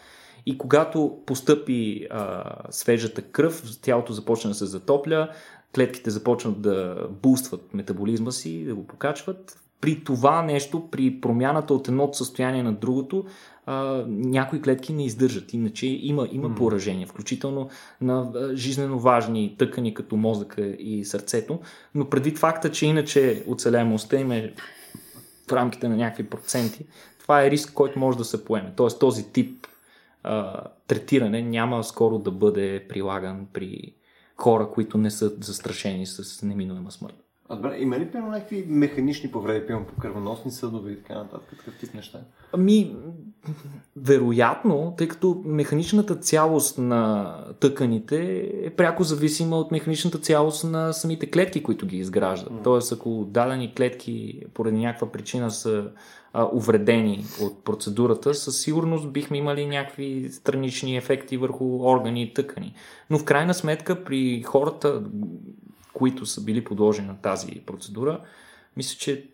[0.46, 5.28] И когато постъпи а, свежата кръв, тялото започне да се затопля,
[5.74, 9.58] клетките започнат да бустват метаболизма си, да го покачват.
[9.80, 13.24] При това нещо, при промяната от едното състояние на другото,
[13.70, 15.52] а, някои клетки не издържат.
[15.52, 17.68] Иначе има, има поражение, включително
[18.00, 21.60] на жизненно важни тъкани като мозъка и сърцето,
[21.94, 24.54] но предвид факта, че иначе оцеляемостта им е
[25.48, 26.86] в рамките на някакви проценти,
[27.18, 28.72] това е риск, който може да се поеме.
[28.76, 29.66] Тоест този тип
[30.22, 33.94] а, третиране няма скоро да бъде прилаган при
[34.36, 37.29] хора, които не са застрашени с неминуема смърт.
[37.52, 41.58] А добре, има ли примерно някакви механични повреди, примерно по кръвоносни съдове и така нататък,
[41.58, 42.18] такъв тип неща?
[42.52, 42.96] Ами,
[43.96, 51.30] вероятно, тъй като механичната цялост на тъканите е пряко зависима от механичната цялост на самите
[51.30, 52.52] клетки, които ги изграждат.
[52.52, 52.64] Mm.
[52.64, 55.90] Тоест, ако дадени клетки поради някаква причина са
[56.32, 62.74] а, увредени от процедурата, със сигурност бихме имали някакви странични ефекти върху органи и тъкани.
[63.10, 65.02] Но в крайна сметка при хората,
[65.92, 68.20] които са били подложени на тази процедура,
[68.76, 69.24] мисля, че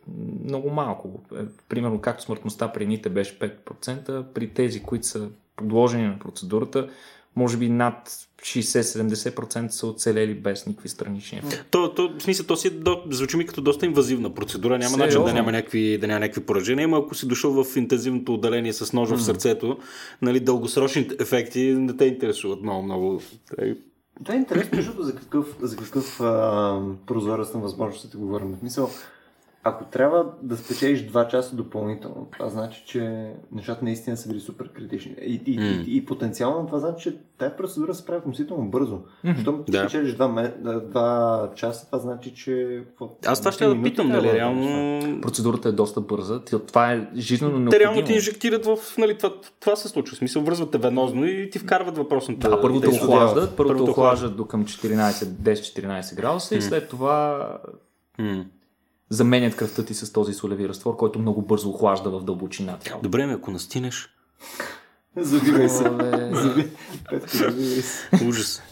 [0.45, 1.23] много малко.
[1.35, 6.89] Е, примерно, както смъртността при едните беше 5%, при тези, които са подложени на процедурата,
[7.37, 11.71] може би над 60-70% са оцелели без никакви странични ефекти.
[11.71, 14.79] То, то, в смисъл, то си до, звучи ми като доста инвазивна процедура.
[14.79, 16.85] Няма начин да няма някакви, да няма някакви поражения.
[16.85, 19.19] Ама ако си дошъл в интензивното отделение с ножа mm.
[19.19, 19.79] в сърцето,
[20.23, 23.21] нали, дългосрочни ефекти не те интересуват много, много.
[24.25, 28.53] Това е интересно, защото за какъв, за какъв а, прозорец на възможностите говорим.
[28.53, 28.91] В смисъл,
[29.69, 34.69] ако трябва да спечелиш 2 часа допълнително, това значи, че нещата наистина са били супер
[34.73, 35.15] критични.
[35.21, 35.85] И, и, mm.
[35.85, 39.01] и, и потенциално това значи, че тази процедура се прави относително бързо.
[39.25, 39.41] Mm-hmm.
[39.41, 39.79] Щом да.
[39.79, 40.53] спечелиш 2,
[40.93, 42.83] 2 часа, това значи, че...
[43.27, 45.21] Аз това ще да питам, нали, реално...
[45.21, 46.41] Процедурата е доста бърза.
[46.45, 47.71] Това е жизненно необходимо.
[47.71, 48.79] Те реално ти инжектират в...
[48.99, 50.15] Нали, това, това се случва.
[50.15, 52.51] В смисъл, връзвате венозно и ти вкарват въпросната...
[52.51, 56.59] Да, първо те охлаждат, първо те охлаждат до към 14, 10-14 градуса mm.
[56.59, 57.49] и след това...
[58.21, 58.45] Mm
[59.11, 62.79] заменят кръвта ти с този солеви разтвор, който много бързо охлажда в дълбочина.
[63.03, 64.09] Добре, ме ако настинеш.
[65.17, 65.83] Забивай се.
[65.83, 68.25] Забивай се.
[68.29, 68.63] Ужас.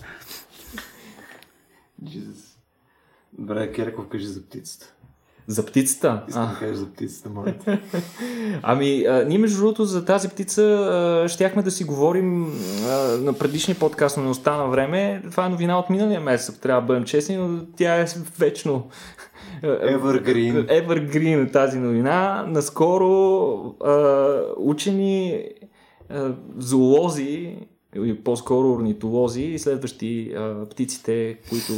[3.38, 4.94] Добре, Кереков, кажи за птицата.
[5.46, 6.22] За птицата?
[6.28, 7.54] Искам да кажеш за птицата, моля.
[8.62, 12.52] ами, а, ние между другото за тази птица а, щяхме да си говорим
[12.84, 15.22] а, на предишния подкаст, но не остана време.
[15.30, 18.06] Това е новина от миналия месец, трябва да бъдем честни, но тя е
[18.38, 18.88] вечно
[19.64, 20.66] Evergreen.
[20.66, 22.44] Evergreen тази новина.
[22.48, 25.44] Наскоро а, учени
[26.10, 27.56] а, зоолози
[28.24, 31.72] по-скоро орнитолози и следващи а, птиците, които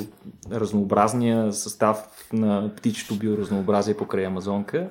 [0.52, 4.88] разнообразния състав на птичето биоразнообразие покрай Амазонка,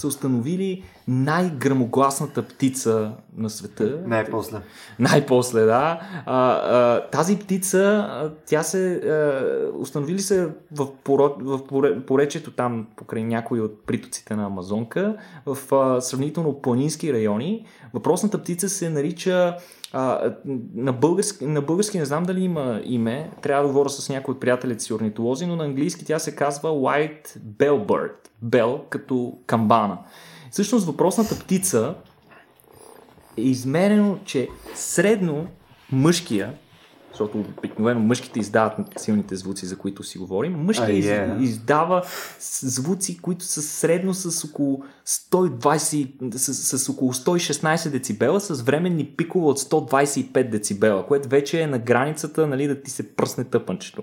[0.00, 3.98] са установили най-грамогласната птица на света.
[4.06, 4.58] Най-после.
[4.98, 6.00] Най-после, да.
[6.26, 8.08] А, а, тази птица,
[8.46, 11.60] тя се а, установили се в, поро, в
[12.06, 17.66] поречето там, покрай някои от притоците на Амазонка, в а, сравнително планински райони.
[17.94, 19.56] Въпросната птица се нарича
[19.92, 20.32] а,
[20.74, 24.40] на, български, на български не знам дали има име, трябва да говоря с някои от
[24.40, 28.29] приятелите си орнитолози, но на английски тя се казва White Bellbird.
[28.42, 29.98] Бел като камбана.
[30.50, 31.94] Всъщност въпросната птица
[33.36, 35.46] е измерено, че средно
[35.92, 36.54] мъжкия,
[37.10, 41.40] защото обикновено мъжките издават силните звуци, за които си говорим, мъжкия yeah.
[41.40, 42.02] издава
[42.60, 49.46] звуци, които са средно с около 120, с, с около 116 децибела, с временни пикове
[49.46, 54.02] от 125 децибела, което вече е на границата нали, да ти се пръсне тъпънчето.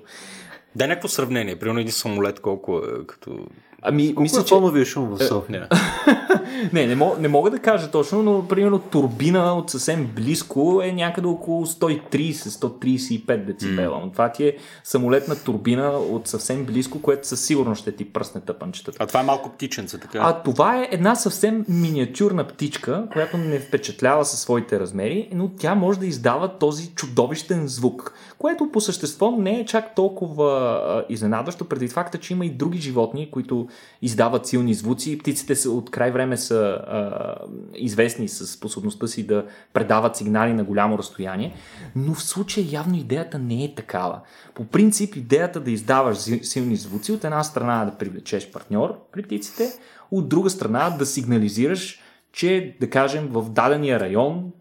[0.75, 1.59] Да, някакво сравнение.
[1.59, 3.47] Примерно един самолет колко е като
[3.81, 4.43] Ами, Колко мисля, е
[4.83, 4.85] че...
[4.85, 5.67] шум в София?
[6.73, 10.91] не, не, мога, не мога да кажа точно, но примерно турбина от съвсем близко е
[10.91, 13.97] някъде около 130-135 децибела.
[13.97, 14.03] Mm.
[14.03, 18.41] Но това ти е самолетна турбина от съвсем близко, което със сигурност ще ти пръсне
[18.41, 18.97] тъпанчетата.
[18.99, 20.19] А това е малко птиченце, така?
[20.21, 25.75] А това е една съвсем миниатюрна птичка, която не впечатлява със своите размери, но тя
[25.75, 31.87] може да издава този чудовищен звук, което по същество не е чак толкова изненадващо, преди
[31.87, 33.67] факта, че има и други животни, които
[34.01, 35.17] издават силни звуци.
[35.17, 37.35] Птиците са, от край време са а,
[37.75, 41.53] известни с способността си да предават сигнали на голямо разстояние,
[41.95, 44.19] но в случая явно идеята не е такава.
[44.55, 49.71] По принцип, идеята да издаваш силни звуци от една страна да привлечеш партньор при птиците,
[50.11, 51.99] от друга страна да сигнализираш,
[52.31, 54.51] че, да кажем, в дадения район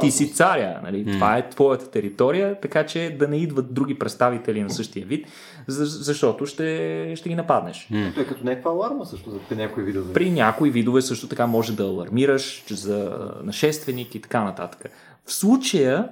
[0.00, 1.06] ти си царя, нали?
[1.06, 1.12] Mm.
[1.12, 5.26] това е твоята територия, така че да не идват други представители на същия вид,
[5.66, 7.88] защото ще, ще ги нападнеш.
[7.92, 8.14] Mm.
[8.14, 10.12] Той е като някаква аларма също за при някои видове.
[10.12, 14.90] При някои видове също така може да алармираш за нашественик и така нататък.
[15.24, 16.08] В случая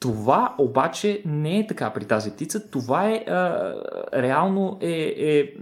[0.00, 2.70] това обаче не е така при тази птица.
[2.70, 3.74] Това е а,
[4.14, 5.54] реално е, е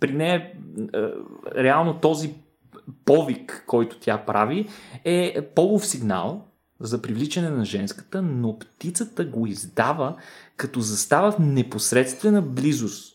[0.00, 0.50] при нея
[0.94, 1.10] а,
[1.56, 2.34] реално този
[3.04, 4.66] повик, който тя прави,
[5.04, 6.44] е полов сигнал,
[6.86, 10.16] за привличане на женската, но птицата го издава,
[10.56, 13.14] като застава в непосредствена близост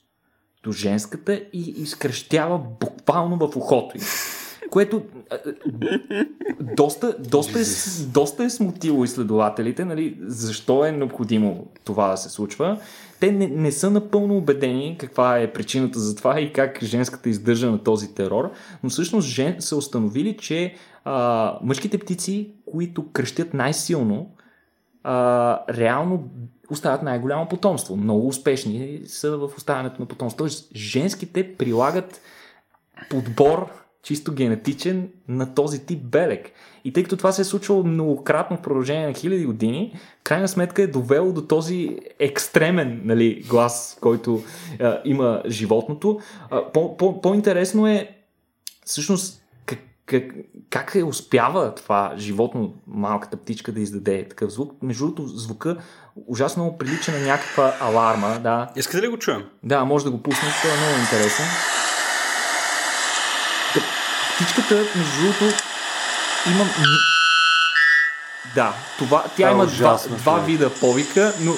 [0.63, 4.01] до женската и изкръщява буквално в ухото й.
[4.69, 5.03] Което
[6.75, 7.63] доста, доста, е,
[8.07, 12.79] доста е смутило изследователите, нали, защо е необходимо това да се случва.
[13.19, 17.71] Те не, не са напълно убедени каква е причината за това и как женската издържа
[17.71, 18.51] на този терор,
[18.83, 20.75] но всъщност жен, са установили, че
[21.05, 24.31] а, мъжките птици, които кръщят най-силно,
[25.03, 26.29] а, реално
[26.69, 27.97] оставят най-голямо потомство.
[27.97, 30.37] Много успешни са в оставянето на потомство.
[30.37, 32.21] Тоест, женските прилагат
[33.09, 33.69] подбор
[34.03, 36.51] чисто генетичен на този тип белек.
[36.85, 40.81] И тъй като това се е случвало многократно в продължение на хиляди години, крайна сметка
[40.81, 44.41] е довело до този екстремен нали, глас, който
[44.79, 46.19] а, има животното.
[46.49, 48.15] А, по, по, по-интересно е
[48.85, 49.41] всъщност
[50.09, 50.23] как,
[50.69, 54.71] как, как е успява това животно, малката птичка да издаде такъв звук.
[54.81, 55.77] Между другото, звука
[56.27, 58.39] ужасно прилича на някаква аларма.
[58.39, 58.69] Да.
[58.75, 59.43] Искате ли го чуем?
[59.63, 61.45] Да, може да го пуснем, това е много интересен.
[64.35, 65.57] Птичката, между другото,
[66.53, 66.65] има...
[68.55, 70.47] Да, това, тя Това е има ужасно, два, два човек.
[70.47, 71.53] вида повика, но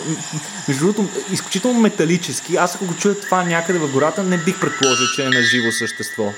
[0.67, 2.55] между другото изключително металически.
[2.55, 5.71] Аз ако го чуя това някъде в гората, не бих предположил, че е на живо
[5.71, 6.33] същество.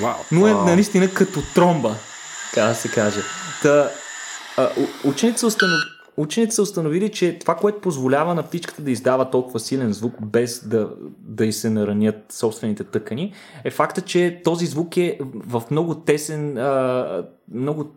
[0.00, 0.14] Вау.
[0.32, 1.94] Но е наистина като тромба,
[2.54, 3.20] така да се каже.
[3.62, 3.90] Та,
[4.56, 4.68] а,
[5.04, 5.80] учените, са установ...
[6.16, 10.68] учените са установили, че това, което позволява на птичката да издава толкова силен звук, без
[10.68, 10.88] да,
[11.18, 13.32] да й се наранят собствените тъкани,
[13.64, 17.24] е факта, че този звук е в много тесен, а,
[17.54, 17.90] много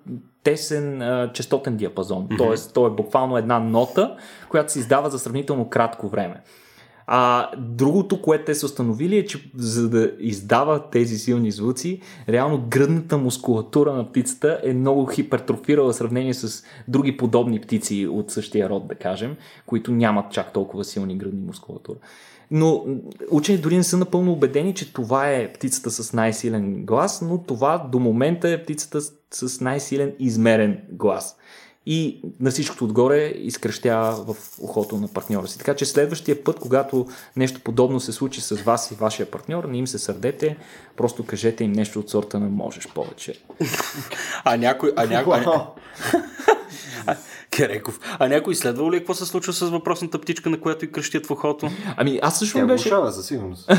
[0.44, 2.28] тесен а, частотен диапазон.
[2.28, 2.38] Mm-hmm.
[2.38, 4.16] Тоест, то е буквално една нота,
[4.50, 6.42] която се издава за сравнително кратко време.
[7.08, 12.66] А другото, което те са установили е, че за да издава тези силни звуци, реално
[12.70, 18.70] гръдната мускулатура на птицата е много хипертрофирала в сравнение с други подобни птици от същия
[18.70, 19.36] род, да кажем,
[19.66, 21.98] които нямат чак толкова силни гръдни мускулатура.
[22.52, 22.86] Но
[23.32, 27.88] учени дори не са напълно убедени, че това е птицата с най-силен глас, но това
[27.92, 29.00] до момента е птицата
[29.32, 31.38] с най-силен измерен глас
[31.86, 35.58] и на всичкото отгоре изкръщява в ухото на партньора си.
[35.58, 39.78] Така че следващия път, когато нещо подобно се случи с вас и вашия партньор, не
[39.78, 40.58] им се сърдете,
[40.98, 43.34] просто кажете им нещо от сорта на можеш повече.
[44.44, 44.94] А някой...
[44.96, 45.40] А някой...
[47.08, 47.16] А,
[47.52, 48.00] Кереков.
[48.20, 51.26] А някой изследвал ли е какво се случва с въпросната птичка, на която и кръщят
[51.26, 51.70] в ухото?
[51.98, 53.72] Ами аз също Тя ми беше, глушава със сигурност.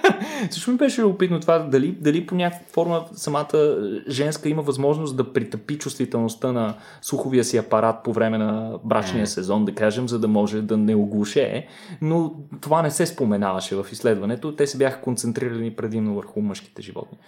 [0.50, 3.76] също ми беше любопитно това, дали, дали по някаква форма самата
[4.08, 9.64] женска има възможност да притъпи чувствителността на слуховия си апарат по време на брачния сезон,
[9.64, 11.66] да кажем, за да може да не оглушее.
[12.02, 14.56] Но това не се споменаваше в изследването.
[14.56, 17.18] Те се бяха концентрирани предимно върху мъжките животни.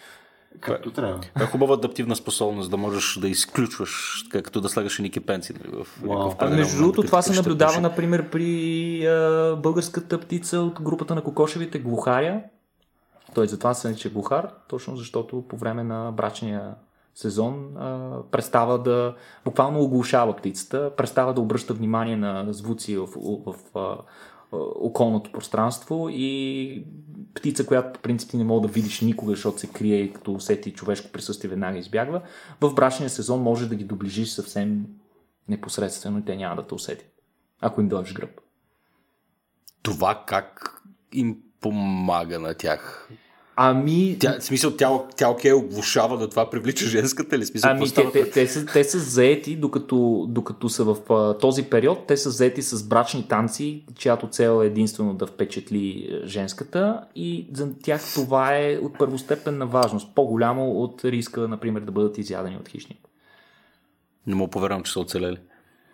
[0.60, 1.20] Както трябва.
[1.20, 5.84] Това е хубава адаптивна способност, да можеш да изключваш, като да слагаш едни кепенци нали,
[5.84, 7.80] в А определен между момент, другото, това се наблюдава, уши.
[7.80, 12.40] например, при а, българската птица от групата на кокошевите глухаря.
[13.34, 16.74] Той затова се нарича глухар, точно защото по време на брачния
[17.14, 23.54] сезон а, престава да буквално оглушава птицата, престава да обръща внимание на звуци в, в,
[23.74, 23.96] в
[24.52, 26.84] околното пространство и
[27.34, 30.72] птица, която по принцип не мога да видиш никога, защото се крие и като усети
[30.72, 32.22] човешко присъствие веднага избягва,
[32.60, 34.86] в брачния сезон може да ги доближиш съвсем
[35.48, 37.08] непосредствено и те няма да те усетят,
[37.60, 38.40] ако им дойдеш гръб.
[39.82, 40.72] Това как
[41.12, 43.10] им помага на тях?
[43.58, 47.46] Ами, Тя, в смисъл, тя, тя окей, оглушава, да това привлича женската ли?
[47.46, 51.62] Смисъл, Ами, те, те, те, са, те са заети, докато, докато са в а, този
[51.62, 57.00] период, те са заети с брачни танци, чиято цел е единствено да впечатли е, женската
[57.14, 62.56] и за тях това е от първостепенна важност, по-голямо от риска, например, да бъдат изядени
[62.56, 62.98] от хищник.
[64.26, 65.38] Не мога повярвам, че са оцелели.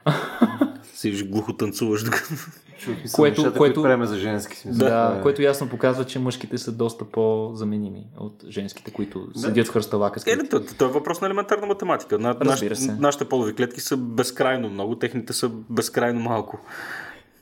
[1.03, 2.05] Си виж, глухо танцуваш.
[2.05, 4.79] Което- което, нещата, което- за женски смисъл.
[4.89, 9.69] Да, Това е- което ясно показва, че мъжките са доста по-заменими от женските, които седят
[9.69, 10.21] в хръсталака.
[10.27, 12.19] Е, не, то, то е въпрос на елементарна математика.
[12.19, 12.63] На, наш,
[12.99, 16.59] нашите полови клетки са безкрайно много, техните са безкрайно малко.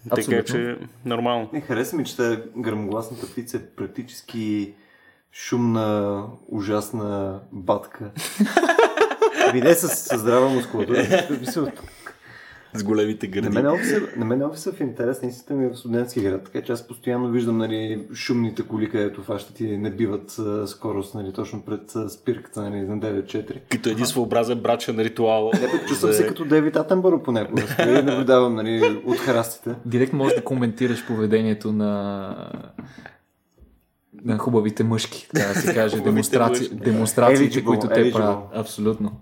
[0.05, 0.45] Така Абсолютно.
[0.45, 1.49] че нормално.
[1.53, 4.75] Не, хареса ми, че тази гръмогласната птица е практически
[5.33, 8.11] шумна, ужасна батка.
[9.53, 11.27] Виде с, с здрава мускулатура.
[12.75, 13.49] С големите На гърди.
[13.49, 16.73] мен, офиса, на мен офиса в интерес наистина ми е в студентски град, така че
[16.73, 21.97] аз постоянно виждам нали, шумните коли, където фащат и набиват а, скорост нали, точно пред
[21.97, 23.61] а, спирката нали, на 9.4.
[23.71, 25.51] Като един своеобразен брачен ритуал.
[25.89, 27.63] Чувствам се като Девид Атенбъро понякога.
[27.63, 29.75] Стоя и наблюдавам нали, от храстите.
[29.87, 32.51] Директно можеш да коментираш поведението на
[34.25, 36.61] на хубавите мъжки, така да се каже, демонстраци...
[36.61, 36.75] мъжки.
[36.75, 38.39] демонстрациите, които те правят.
[38.55, 39.21] Абсолютно.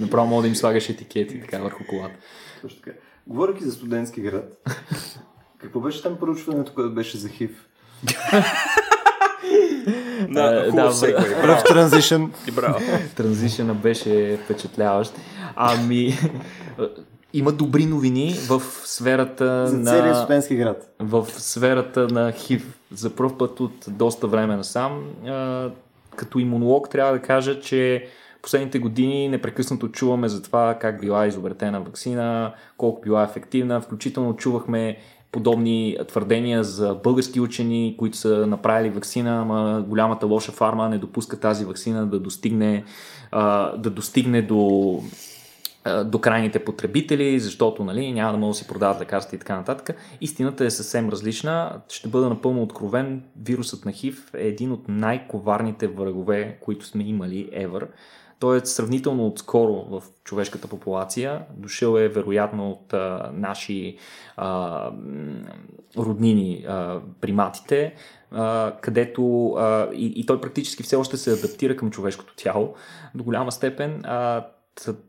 [0.00, 2.14] Направо мога да им слагаш етикети така върху колата.
[2.64, 2.96] Точно така.
[3.26, 4.58] Говорейки за студентски град,
[5.58, 7.68] какво беше там проучването, което беше за хив?
[10.28, 11.28] Да, Е, хубав да.
[12.48, 12.78] И браво.
[13.16, 15.14] Транзишъна беше впечатляващ.
[15.56, 16.18] Ами,
[17.32, 20.14] има добри новини в сферата За целия на...
[20.14, 20.94] студентски град.
[20.98, 22.78] в сферата на ХИВ.
[22.92, 25.04] За първ път от доста време насам.
[26.16, 28.08] Като имунолог трябва да кажа, че
[28.44, 33.80] последните години непрекъснато чуваме за това как била изобретена вакцина, колко била ефективна.
[33.80, 34.96] Включително чувахме
[35.32, 41.40] подобни твърдения за български учени, които са направили вакцина, ама голямата лоша фарма не допуска
[41.40, 42.84] тази вакцина да достигне,
[43.76, 45.00] да достигне до
[46.04, 49.96] до крайните потребители, защото нали, няма да могат да си продават лекарства и така нататък.
[50.20, 51.80] Истината е съвсем различна.
[51.88, 53.22] Ще бъда напълно откровен.
[53.42, 57.86] Вирусът на ХИВ е един от най-коварните врагове, които сме имали ever.
[58.44, 61.42] Той е сравнително отскоро в човешката популация.
[61.56, 63.96] Дошъл е вероятно от а, наши
[64.36, 64.90] а,
[65.96, 67.94] роднини а, приматите,
[68.30, 72.74] а, където а, и, и той практически все още се адаптира към човешкото тяло
[73.14, 74.00] до голяма степен.
[74.04, 74.46] А,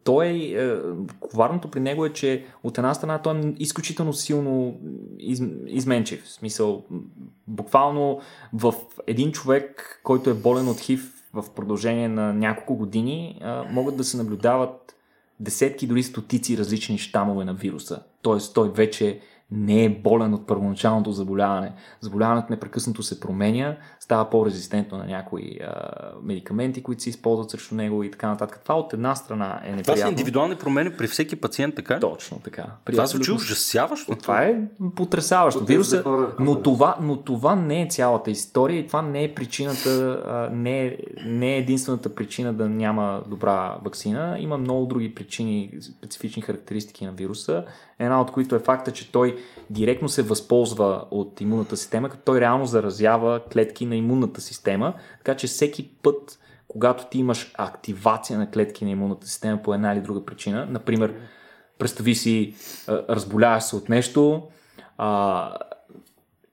[0.04, 0.78] той, е,
[1.20, 4.80] коварното при него е, че от една страна той е изключително силно
[5.20, 6.24] из, изменчив.
[6.24, 6.86] В смисъл,
[7.48, 8.22] буквално
[8.54, 8.74] в
[9.08, 14.04] един човек, който е болен от ХИВ в продължение на няколко години, е, могат да
[14.04, 14.96] се наблюдават
[15.40, 18.04] десетки, дори стотици различни щамове на вируса.
[18.22, 19.20] Тоест той вече
[19.52, 21.74] не е болен от първоначалното заболяване.
[22.02, 25.74] Заболяването непрекъснато се променя, става по-резистентно на някои а,
[26.24, 28.60] медикаменти, които се използват срещу него и така нататък.
[28.64, 29.84] Това от една страна е неприятно.
[29.84, 32.00] Това са индивидуални промени при всеки пациент, така?
[32.00, 32.66] Точно така.
[32.86, 34.16] При това звучи ужасяващо.
[34.16, 34.56] Това е
[34.96, 35.66] потрясаващо.
[35.66, 36.04] Вируса,
[36.40, 40.98] но, това, но това не е цялата история и това не е причината, не е,
[41.26, 44.38] не е единствената причина да няма добра вакцина.
[44.40, 47.66] Има много други причини, специфични характеристики на вируса.
[48.00, 49.38] Една от които е факта, че той
[49.70, 55.36] директно се възползва от имунната система, като той реално заразява клетки на имунната система, така
[55.36, 60.02] че всеки път, когато ти имаш активация на клетки на имунната система по една или
[60.02, 61.14] друга причина, например,
[61.80, 62.56] представи си,
[62.90, 64.44] разболяваш се от нещо,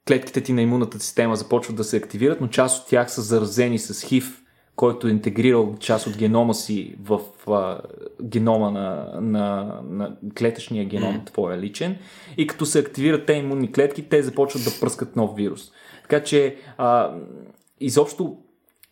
[0.09, 3.79] клетките ти на имунната система започват да се активират, но част от тях са заразени
[3.79, 4.42] с ХИВ
[4.83, 7.21] който е интегрирал част от генома си в
[7.51, 7.81] а,
[8.23, 11.27] генома на, на, на клетъчния геном, mm.
[11.27, 11.97] твоя личен,
[12.37, 15.71] и като се активират те имунни клетки, те започват да пръскат нов вирус.
[16.03, 17.15] Така че, а,
[17.81, 18.37] изобщо,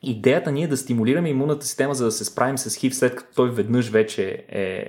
[0.03, 3.35] идеята ни е да стимулираме имунната система, за да се справим с ХИВ, след като
[3.35, 4.87] той веднъж вече е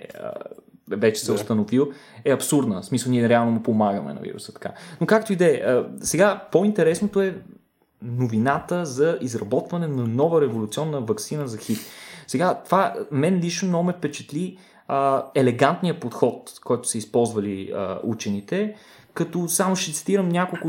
[0.88, 1.91] вече се е установил,
[2.26, 2.82] е абсурдна.
[2.82, 4.54] В смисъл, ние реално му помагаме на вируса.
[4.54, 4.72] Така.
[5.02, 5.62] Но както и да е,
[6.02, 7.36] сега по-интересното е
[8.02, 11.80] новината за изработване на нова революционна вакцина за ХИВ.
[12.28, 18.76] Сега, това мен лично много ме впечатли а, елегантния подход, който са използвали а, учените,
[19.14, 20.68] като само ще цитирам няколко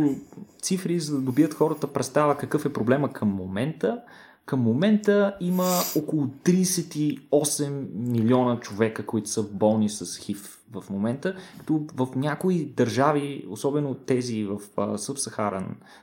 [0.62, 4.00] цифри, за да добият хората представа какъв е проблема към момента.
[4.46, 11.86] Към момента има около 38 милиона човека, които са болни с ХИВ в момента, като
[11.94, 14.60] в някои държави, особено тези в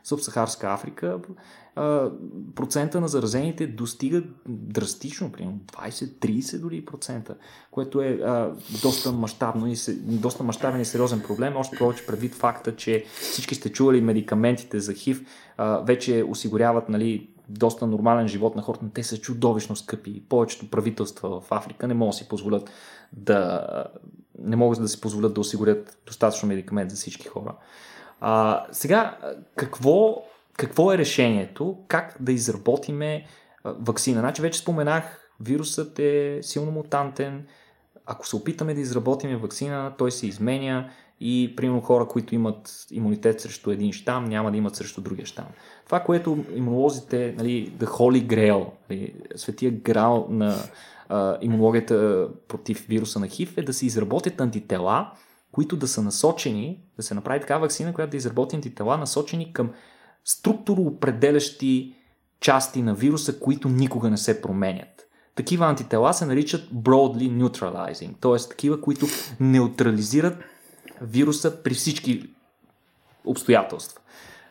[0.04, 1.20] Субсахарска Африка,
[2.56, 7.36] процента на заразените достига драстично, примерно 20-30 дори процента,
[7.72, 8.20] което е
[8.82, 13.72] доста мащабно и доста мащабен и сериозен проблем, още повече предвид факта, че всички сте
[13.72, 15.26] чували медикаментите за ХИВ
[15.84, 20.24] вече осигуряват нали, доста нормален живот на хората, но те са чудовищно скъпи.
[20.30, 22.70] Повечето правителства в Африка не могат да си позволят
[23.14, 23.66] да
[24.40, 27.56] не могат да си позволят да осигурят достатъчно медикамент за всички хора.
[28.22, 29.18] А, сега,
[29.56, 30.24] какво,
[30.58, 31.78] какво е решението?
[31.88, 33.26] Как да изработиме
[33.66, 34.20] вакцина?
[34.20, 37.46] Значи вече споменах, вирусът е силно мутантен.
[38.06, 40.90] Ако се опитаме да изработиме вакцина, той се изменя
[41.20, 45.46] и, примерно, хора, които имат имунитет срещу един щам, няма да имат срещу другия щам.
[45.86, 50.56] Това, което имунолозите, нали, the holy grail, нали, светия грал на
[51.10, 55.12] а, имунологията против вируса на ХИВ е да се изработят антитела,
[55.52, 59.70] които да са насочени, да се направи такава вакцина, която да изработи антитела, насочени към
[60.26, 61.96] структуроопределящи
[62.40, 65.08] части на вируса, които никога не се променят.
[65.36, 68.50] Такива антитела се наричат broadly neutralizing, т.е.
[68.50, 69.06] такива, които
[69.40, 70.38] неутрализират
[71.02, 72.30] вируса при всички
[73.26, 74.02] обстоятелства.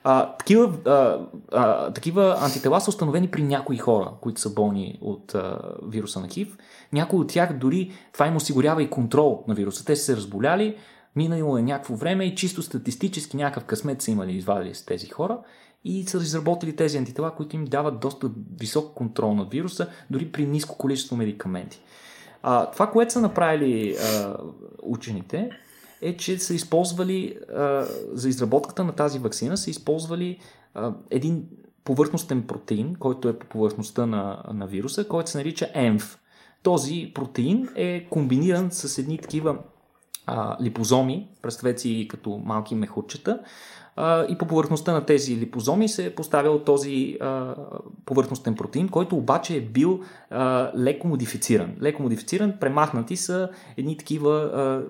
[0.04, 1.18] А, такива, а,
[1.52, 6.28] а, такива антитела са установени при някои хора, които са болни от а, вируса на
[6.28, 6.56] ХИВ.
[6.92, 9.84] Някои от тях дори това им осигурява и контрол на вируса.
[9.84, 10.76] Те са се разболяли,
[11.16, 15.38] минало е някакво време и чисто статистически някакъв късмет са имали извадили с тези хора
[15.84, 18.30] и са изработили тези антитела, които им дават доста
[18.60, 21.80] висок контрол на вируса, дори при ниско количество медикаменти.
[22.42, 24.36] А, това, което са направили а,
[24.82, 25.50] учените,
[26.02, 30.38] е, че са използвали а, за изработката на тази вакцина, са използвали
[30.74, 31.44] а, един
[31.84, 36.18] повърхностен протеин, който е по повърхността на, на вируса, който се нарича ENF.
[36.62, 39.58] Този протеин е комбиниран с едни такива
[40.26, 43.40] а, липозоми, представете си като малки мехурчета,
[43.96, 47.54] а, и по повърхността на тези липозоми се е поставил този а,
[48.06, 51.76] повърхностен протеин, който обаче е бил а, леко модифициран.
[51.82, 54.82] Леко модифициран, премахнати са едни такива а,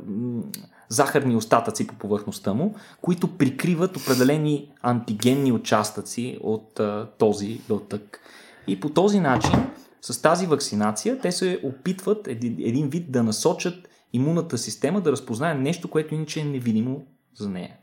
[0.88, 8.20] захарни остатъци по повърхността му, които прикриват определени антигенни участъци от а, този белтък.
[8.66, 9.52] И по този начин,
[10.00, 15.54] с тази вакцинация, те се опитват един, един вид да насочат имунната система да разпознае
[15.54, 17.76] нещо, което иначе е невидимо за нея.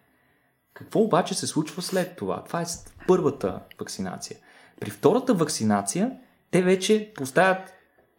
[0.74, 2.44] Какво обаче се случва след това?
[2.44, 2.66] Това е
[3.08, 4.38] първата вакцинация.
[4.80, 6.12] При втората вакцинация
[6.52, 7.74] те вече поставят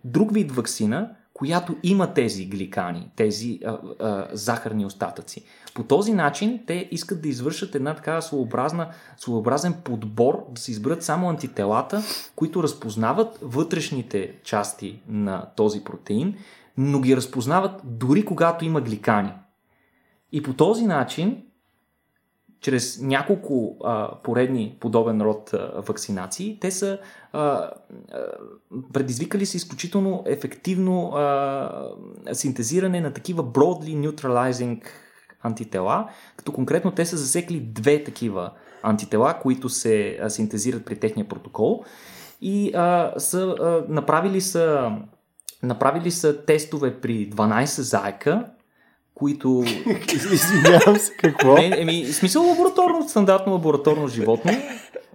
[0.05, 5.45] друг вид вакцина, която има тези гликани, тези а, а, захарни остатъци.
[5.74, 11.03] По този начин те искат да извършат една такава своеобразна, своеобразен подбор, да се изберат
[11.03, 12.03] само антителата,
[12.37, 16.34] които разпознават вътрешните части на този протеин,
[16.76, 19.32] но ги разпознават дори когато има гликани.
[20.32, 21.43] И по този начин
[22.61, 26.98] чрез няколко а, поредни подобен род а, вакцинации, те са
[27.32, 27.70] а, а,
[28.92, 31.90] предизвикали се изключително ефективно а,
[32.32, 34.82] синтезиране на такива broadly neutralizing
[35.42, 38.50] антитела, като конкретно те са засекли две такива
[38.82, 41.84] антитела, които се а, синтезират при техния протокол.
[42.40, 44.92] И а, са а, направили са
[45.62, 48.44] направили са тестове при 12 заека
[49.16, 49.64] които...
[50.32, 51.54] Извинявам се, какво?
[51.54, 54.52] Не, еми, смисъл лабораторно, стандартно лабораторно животно.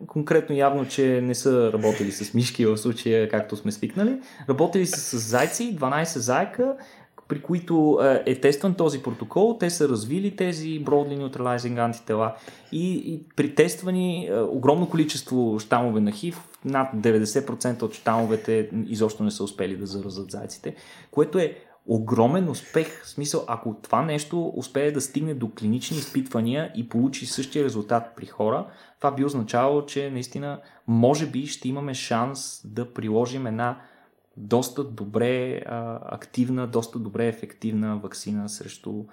[0.07, 4.19] Конкретно явно, че не са работили с мишки в случая, както сме свикнали.
[4.49, 6.75] Работили са с зайци, 12 зайка,
[7.27, 12.35] при които е тестван този протокол, те са развили тези broadly neutralizing антитела
[12.71, 19.23] и, и при тествани е, огромно количество щамове на ХИВ, над 90% от щамовете изобщо
[19.23, 20.75] не са успели да заразят зайците,
[21.11, 21.57] което е
[21.87, 23.03] огромен успех.
[23.03, 28.03] В смисъл, ако това нещо успее да стигне до клинични изпитвания и получи същия резултат
[28.15, 28.67] при хора,
[28.97, 33.81] това би означавало, че наистина може би ще имаме шанс да приложим една
[34.37, 39.03] доста добре а, активна, доста добре ефективна вакцина срещу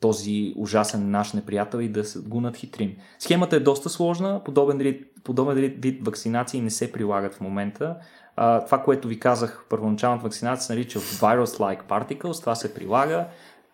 [0.00, 2.96] този ужасен наш неприятел и да го надхитрим.
[3.18, 7.96] Схемата е доста сложна, подобен подобен вид вакцинации не се прилагат в момента.
[8.36, 13.26] Това, което ви казах, първоначалната вакцинация се нарича virus-like particles, това се прилага.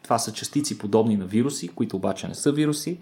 [0.03, 2.99] Това са частици подобни на вируси, които обаче не са вируси.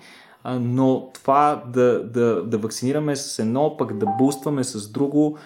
[0.61, 5.39] Но това да, да, да вакцинираме с едно, пък да бустваме с друго,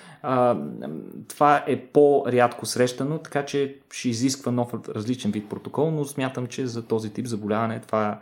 [1.28, 6.66] това е по-рядко срещано, така че ще изисква нов различен вид протокол, но смятам, че
[6.66, 8.20] за този тип заболяване това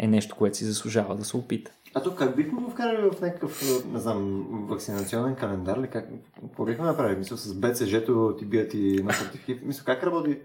[0.00, 1.70] е нещо, което си заслужава да се опита.
[1.94, 5.88] А то как бихме го вкарали в някакъв, не знам, вакцинационен календар ли?
[5.88, 6.08] Как,
[6.40, 7.18] какво бихме направили?
[7.18, 9.66] Мисля, с БЦЖ-то ти бият и на сертификат.
[9.66, 10.38] Мисля, как работи?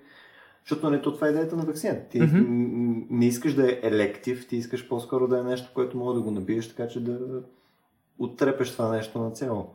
[0.63, 2.09] Защото не то това е идеята на вакцината.
[2.09, 3.05] Ти mm-hmm.
[3.09, 6.31] не искаш да е електив, ти искаш по-скоро да е нещо, което мога да го
[6.31, 7.19] набиеш, така че да
[8.19, 9.74] оттрепеш това нещо на цяло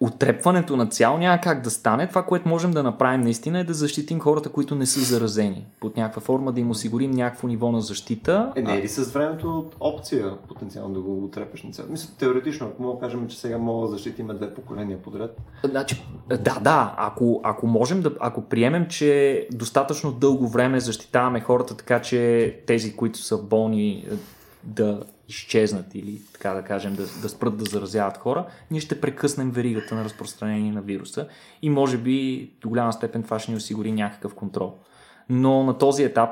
[0.00, 2.08] отрепването на цяло няма как да стане.
[2.08, 5.66] Това, което можем да направим наистина е да защитим хората, които не са заразени.
[5.80, 8.52] Под някаква форма да им осигурим някакво ниво на защита.
[8.56, 11.88] Е, не е ли с времето опция потенциално да го отрепеш на цяло?
[11.90, 15.36] Мисля, теоретично, ако мога да кажем, че сега мога да защитим две поколения подред.
[15.64, 16.94] Значи, да, да.
[16.98, 22.96] Ако, ако можем да, ако приемем, че достатъчно дълго време защитаваме хората, така че тези,
[22.96, 24.06] които са болни,
[24.66, 29.50] да изчезнат или така да кажем да, да спрат да заразяват хора, ние ще прекъснем
[29.50, 31.28] веригата на разпространение на вируса
[31.62, 34.74] и може би до голяма степен това ще ни осигури някакъв контрол.
[35.28, 36.30] Но на този етап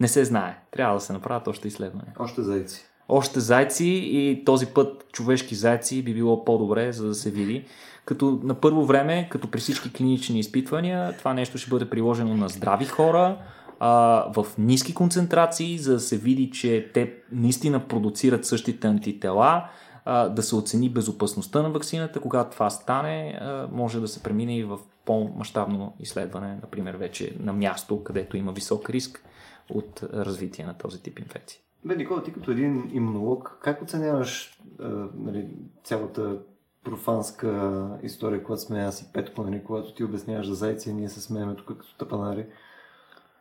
[0.00, 0.58] не се знае.
[0.70, 2.12] Трябва да се направят още изследвания.
[2.18, 2.84] Още зайци.
[3.08, 7.64] Още зайци и този път човешки зайци би било по-добре, за да се види.
[8.04, 12.48] Като на първо време, като при всички клинични изпитвания, това нещо ще бъде приложено на
[12.48, 13.36] здрави хора,
[13.78, 19.68] а, в ниски концентрации, за да се види, че те наистина продуцират същите антитела,
[20.04, 22.20] а, да се оцени безопасността на вакцината.
[22.20, 27.52] Когато това стане, а, може да се премине и в по-масштабно изследване, например вече на
[27.52, 29.24] място, където има висок риск
[29.70, 31.60] от развитие на този тип инфекции.
[31.84, 35.48] Бе, Никола, ти като един имунолог, как оценяваш а, нали,
[35.84, 36.38] цялата
[36.84, 41.20] профанска история, когато сме аз и Петко, нали, когато ти обясняваш за зайци ние се
[41.20, 42.46] смееме тук като тъпанари?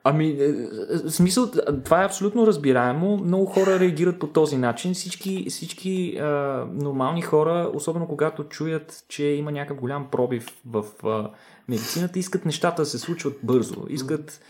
[0.10, 1.52] Ами, е, е, смисъл,
[1.86, 3.18] това е абсолютно разбираемо.
[3.18, 4.94] Много хора реагират по този начин.
[4.94, 11.30] Всички, всички а, нормални хора, особено когато чуят, че има някакъв голям пробив в а,
[11.68, 13.86] медицината, искат нещата да се случват бързо.
[13.90, 14.42] Искат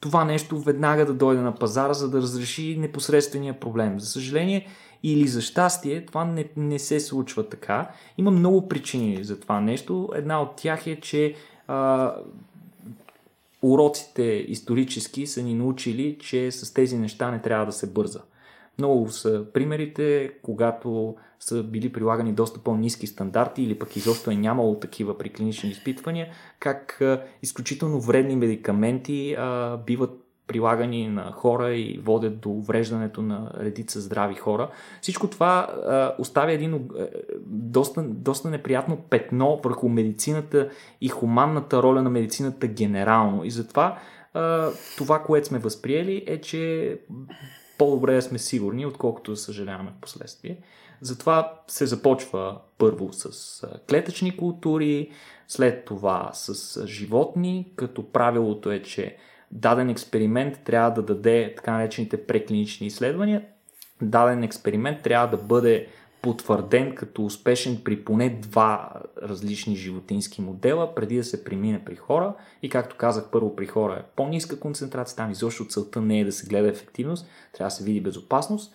[0.00, 4.00] това нещо веднага да дойде на пазара, за да разреши непосредствения проблем.
[4.00, 4.66] За съжаление
[5.02, 7.90] или за щастие, това не, не се случва така.
[8.18, 10.08] Има много причини за това нещо.
[10.14, 11.34] Една от тях е, че
[11.68, 12.14] а,
[13.62, 18.20] уроците исторически са ни научили, че с тези неща не трябва да се бърза.
[18.78, 24.78] Много са примерите, когато са били прилагани доста по-низки стандарти или пък изобщо е нямало
[24.78, 26.28] такива при клинични изпитвания,
[26.60, 27.02] как
[27.42, 34.34] изключително вредни медикаменти а, биват прилагани на хора и водят до увреждането на редица здрави
[34.34, 34.70] хора.
[35.00, 37.06] Всичко това а, оставя един а,
[37.46, 40.70] доста, доста неприятно петно върху медицината
[41.00, 43.44] и хуманната роля на медицината генерално.
[43.44, 43.98] И затова
[44.34, 46.98] а, това, което сме възприели е, че
[47.78, 50.58] по-добре да сме сигурни, отколкото да съжаляваме в последствие.
[51.00, 55.10] Затова се започва първо с клетъчни култури,
[55.48, 59.16] след това с животни, като правилото е, че
[59.50, 63.42] даден експеримент трябва да даде така наречените преклинични изследвания.
[64.02, 65.88] Даден експеримент трябва да бъде
[66.22, 68.92] потвърден като успешен при поне два
[69.22, 72.34] различни животински модела, преди да се премине при хора.
[72.62, 76.32] И както казах, първо при хора е по-ниска концентрация, там изобщо целта не е да
[76.32, 78.74] се гледа ефективност, трябва да се види безопасност.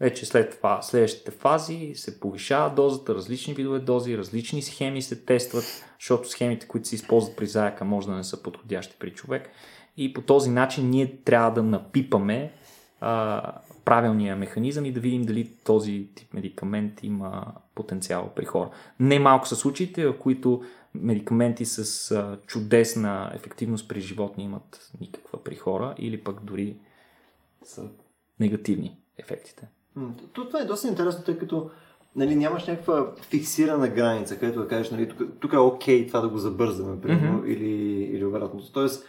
[0.00, 5.84] Вече след това, следващите фази се повишава дозата, различни видове дози, различни схеми се тестват,
[6.00, 9.50] защото схемите, които се използват при заека, може да не са подходящи при човек.
[9.96, 12.52] И по този начин ние трябва да напипаме
[13.00, 13.52] а,
[13.84, 18.70] правилния механизъм и да видим дали този тип медикамент има потенциал при хора.
[19.00, 20.62] Не малко са случаите, в които
[20.94, 26.76] медикаменти с а, чудесна ефективност при животни имат никаква при хора или пък дори
[27.64, 27.88] са
[28.40, 29.68] негативни ефектите.
[30.34, 31.70] Това е доста интересно, тъй като
[32.16, 36.20] нали, нямаш някаква фиксирана граница, където да кажеш, нали, тук, тук е окей okay това
[36.20, 37.48] да го забързаме, примерно, mm-hmm.
[37.48, 38.72] или, или обратното.
[38.72, 39.08] Тоест,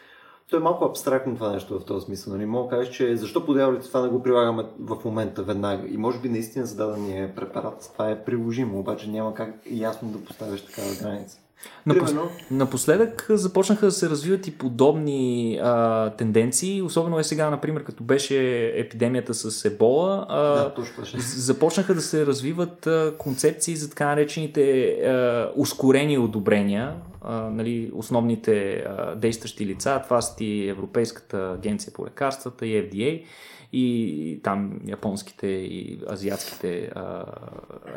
[0.50, 2.34] то е малко абстрактно това нещо в този смисъл.
[2.34, 2.46] Нали?
[2.46, 5.88] Мога да кажеш, че защо подявалите това да го прилагаме в момента веднага?
[5.88, 10.26] И може би наистина за дадения препарат това е приложимо, обаче няма как ясно да
[10.26, 11.39] поставиш такава граница.
[11.86, 12.14] Напос...
[12.51, 18.68] Напоследък започнаха да се развиват и подобни а, тенденции, особено е сега, например, като беше
[18.76, 24.89] епидемията с ебола, а, да, точно, започнаха да се развиват а, концепции за така наречените
[24.89, 32.06] а, ускорени одобрения, а, нали, основните а, действащи лица, това са и Европейската агенция по
[32.06, 33.24] лекарствата и FDA,
[33.74, 37.24] и там японските и азиатските а,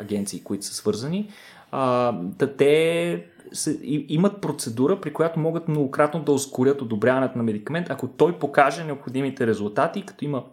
[0.01, 1.29] агенции, които са свързани.
[1.71, 2.13] А,
[2.57, 8.07] те се, и, имат процедура, при която могат многократно да ускорят одобряването на медикамент, ако
[8.07, 10.43] той покаже необходимите резултати, като има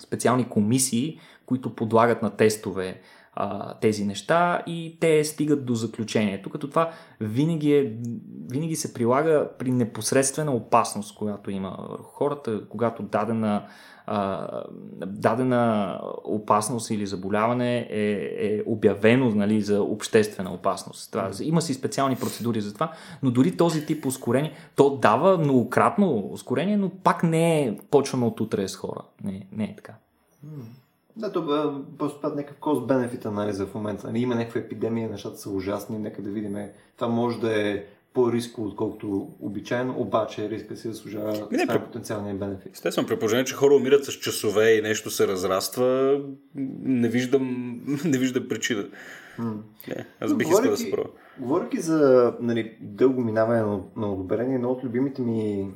[0.00, 3.00] специални комисии, които подлагат на тестове
[3.34, 6.50] а, тези неща и те стигат до заключението.
[6.50, 6.90] Като това
[7.20, 7.92] винаги, е,
[8.50, 13.66] винаги се прилага при непосредствена опасност, която има хората, когато дадена
[15.06, 18.02] дадена опасност или заболяване е,
[18.38, 21.12] е обявено нали, за обществена опасност.
[21.12, 22.92] Това, има си специални процедури за това,
[23.22, 28.40] но дори този тип ускорение, то дава многократно ускорение, но пак не е почвано от
[28.40, 29.00] утре с хора.
[29.24, 29.92] Не, не е така.
[31.16, 34.06] Да, то просто път някакъв cost-benefit анализа в момента.
[34.06, 36.56] Нали, има някаква епидемия, нещата са ужасни, нека да видим.
[36.96, 37.84] Това може да е
[38.14, 41.80] по-рисково, отколкото обичайно, обаче риска си заслужава не, при...
[41.80, 42.72] потенциалния бенефит.
[42.72, 46.20] Естествено, при положение, че хора умират с часове и нещо се разраства,
[46.54, 48.88] не виждам, не виждам причина.
[49.38, 49.56] Mm.
[49.88, 51.10] Не, аз бих искал да се пробва.
[51.38, 55.70] Говоряки за нали, дълго минаване на, на одобрение, едно от любимите ми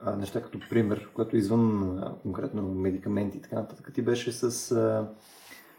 [0.00, 4.72] а, неща като пример, което извън а, конкретно медикаменти и така нататък, ти беше с,
[4.72, 5.08] а,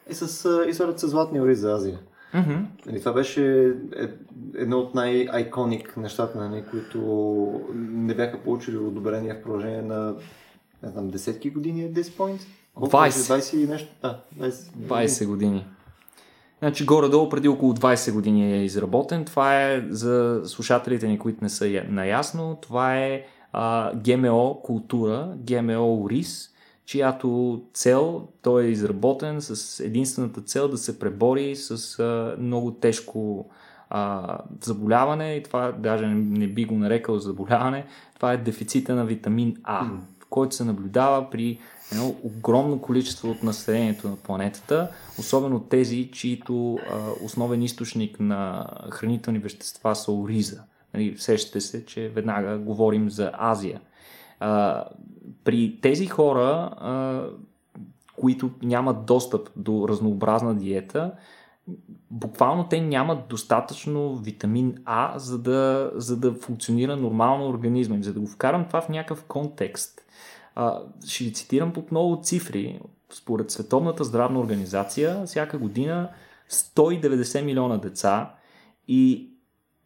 [0.08, 2.00] е с а, историята с Златния ориз за Азия.
[2.34, 2.66] Mm-hmm.
[2.86, 4.08] Нали, това беше е,
[4.56, 7.00] едно от най-айконик нещата, нали, които
[7.76, 10.16] не бяха получили одобрение в продължение на
[10.84, 12.40] не знам, десетки години at this point.
[12.78, 13.10] 20.
[13.10, 13.90] 20 и нещо.
[14.02, 15.66] Да, 20, 20 години.
[16.60, 19.26] Значи горе-долу преди около 20 години е изработен.
[19.26, 22.58] Това е за слушателите ни, които не са наясно.
[22.62, 26.50] Това е а, ГМО култура, ГМО рис,
[26.90, 33.50] чиято цел, той е изработен с единствената цел да се пребори с а, много тежко
[33.90, 37.86] а, заболяване и това даже не, не би го нарекал заболяване,
[38.16, 40.00] това е дефицита на витамин А, mm.
[40.30, 41.60] който се наблюдава при
[41.92, 49.40] едно огромно количество от населението на планетата, особено тези, чието а, основен източник на хранителни
[49.40, 50.62] вещества са ориза.
[50.94, 53.82] Нали, сещате се, че веднага говорим за Азия.
[54.40, 54.84] А,
[55.44, 57.24] при тези хора, а,
[58.20, 61.12] които нямат достъп до разнообразна диета,
[62.12, 68.04] буквално те нямат достатъчно витамин А, за да, за да функционира нормално организма им.
[68.04, 70.02] За да го вкарам това в някакъв контекст,
[70.56, 72.82] а, ще ви цитирам под много цифри.
[73.14, 76.10] Според Световната здравна организация, всяка година
[76.50, 78.36] 190 милиона деца
[78.88, 79.30] и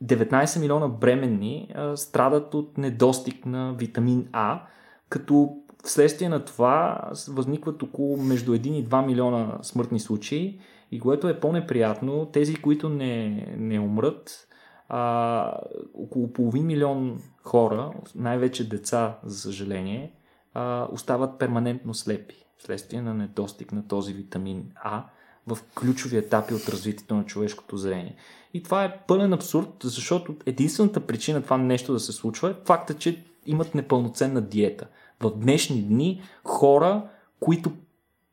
[0.04, 4.62] 19 милиона бременни а, страдат от недостиг на витамин А,
[5.10, 10.60] като вследствие на това възникват около между 1 и 2 милиона смъртни случаи
[10.92, 14.48] и което е по-неприятно, тези, които не, не умрат,
[14.90, 15.58] а,
[15.94, 20.14] около половин милион хора, най-вече деца, за съжаление,
[20.54, 25.06] а, остават перманентно слепи вследствие на недостиг на този витамин А
[25.48, 28.16] в ключови етапи от развитието на човешкото зрение.
[28.54, 32.94] И това е пълен абсурд, защото единствената причина това нещо да се случва е факта,
[32.94, 34.88] че имат непълноценна диета.
[35.20, 37.72] В днешни дни хора, които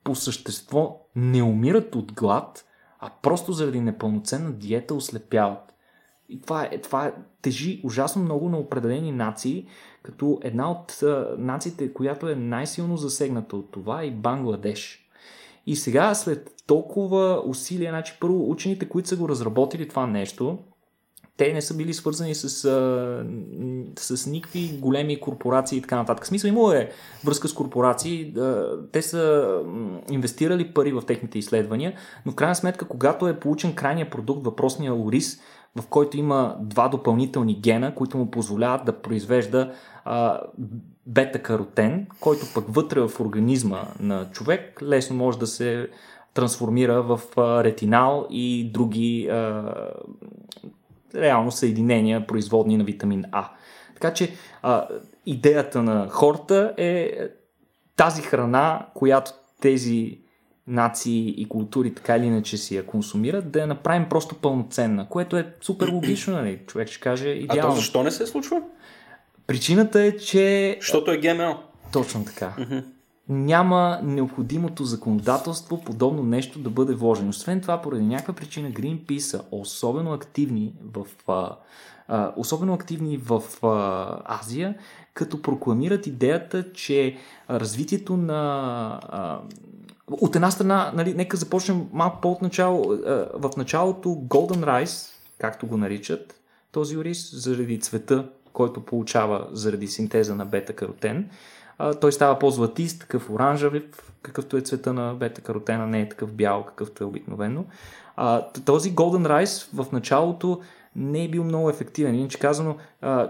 [0.05, 2.65] по същество не умират от глад,
[2.99, 5.75] а просто заради непълноценна диета ослепяват.
[6.29, 9.67] И това, е, това е, тежи ужасно много на определени нации,
[10.03, 15.11] като една от а, нациите, която е най-силно засегната от това е Бангладеш.
[15.67, 20.59] И сега, след толкова усилия, значи първо учените, които са го разработили това нещо,
[21.41, 22.51] те не са били свързани с,
[23.99, 26.27] с, с никакви големи корпорации и така нататък.
[26.27, 26.91] Смисъл имало е
[27.25, 28.35] връзка с корпорации,
[28.93, 29.55] те са
[30.11, 31.93] инвестирали пари в техните изследвания,
[32.27, 35.41] но в крайна сметка, когато е получен крайния продукт, въпросния Орис,
[35.77, 39.73] в който има два допълнителни гена, които му позволяват да произвежда
[41.07, 45.89] бета-каротен, който пък вътре в организма на човек лесно може да се
[46.35, 47.21] трансформира в
[47.65, 49.75] ретинал и други а,
[51.15, 53.49] реално съединения, производни на витамин А.
[53.95, 54.33] Така че
[54.63, 54.89] а,
[55.27, 57.13] идеята на хората е
[57.97, 60.19] тази храна, която тези
[60.67, 65.37] нации и култури така или иначе си я консумират, да я направим просто пълноценна, което
[65.37, 66.61] е супер логично, нали?
[66.67, 67.73] Човек ще каже идеално.
[67.73, 68.63] А то защо не се случва?
[69.47, 70.77] Причината е, че...
[70.81, 71.59] Защото е ГМО.
[71.93, 72.55] Точно така.
[73.31, 77.29] Няма необходимото законодателство подобно нещо да бъде вложено.
[77.29, 81.57] Освен това, поради някаква причина Greenpeace са особено активни в, а,
[82.09, 84.75] а, особено активни в а, Азия,
[85.15, 87.17] като прокламират идеята, че
[87.51, 88.41] развитието на
[89.09, 89.41] а,
[90.11, 92.99] от една страна, нали, нека започнем малко по-от начало.
[93.35, 96.41] В началото Golden Rice, както го наричат,
[96.73, 101.31] този ориз, заради цвета, който получава заради синтеза на бета-каротен,
[102.01, 103.73] той става по-златист, такъв оранжев,
[104.23, 107.65] какъвто е цвета на бета-каротена, не е такъв бял, какъвто е обикновено.
[108.65, 110.61] Този Golden Rice в началото
[110.97, 112.15] не е бил много ефективен.
[112.15, 112.77] Иначе казано,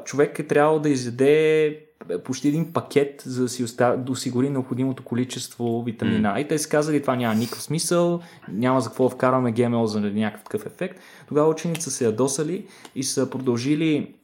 [0.05, 1.87] човек е трябвало да изяде
[2.25, 6.35] почти един пакет, за да си да осигури необходимото количество витамина.
[6.35, 6.41] Mm.
[6.41, 10.01] И те си казали, това няма никакъв смисъл, няма за какво да вкараме ГМО за
[10.01, 11.01] някакъв такъв ефект.
[11.29, 14.15] Тогава ученици са се ядосали и са продължили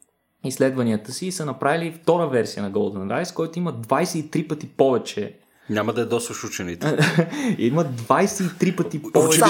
[0.45, 5.33] изследванията си и са направили втора версия на Golden Rice, който има 23 пъти повече
[5.69, 6.87] няма да ядосваш учените.
[7.57, 9.41] Има 23 пъти повече.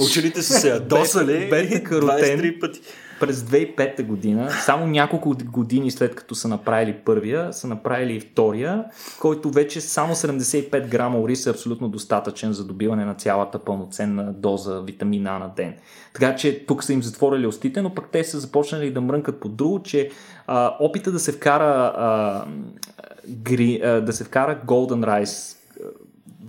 [0.00, 1.48] Учените са се ядосали.
[1.50, 2.38] Бета каротен.
[2.38, 2.80] 23 пъти
[3.20, 8.84] през 2005 година, само няколко години след като са направили първия, са направили и втория,
[9.20, 14.80] който вече само 75 грама ориз е абсолютно достатъчен за добиване на цялата пълноценна доза
[14.80, 15.74] витамина на ден.
[16.12, 19.48] Така че тук са им затворили устите, но пък те са започнали да мрънкат по
[19.48, 20.10] друго, че
[20.46, 22.44] а, опита да се вкара а,
[23.28, 25.59] гри, а, да се вкара Golden Rice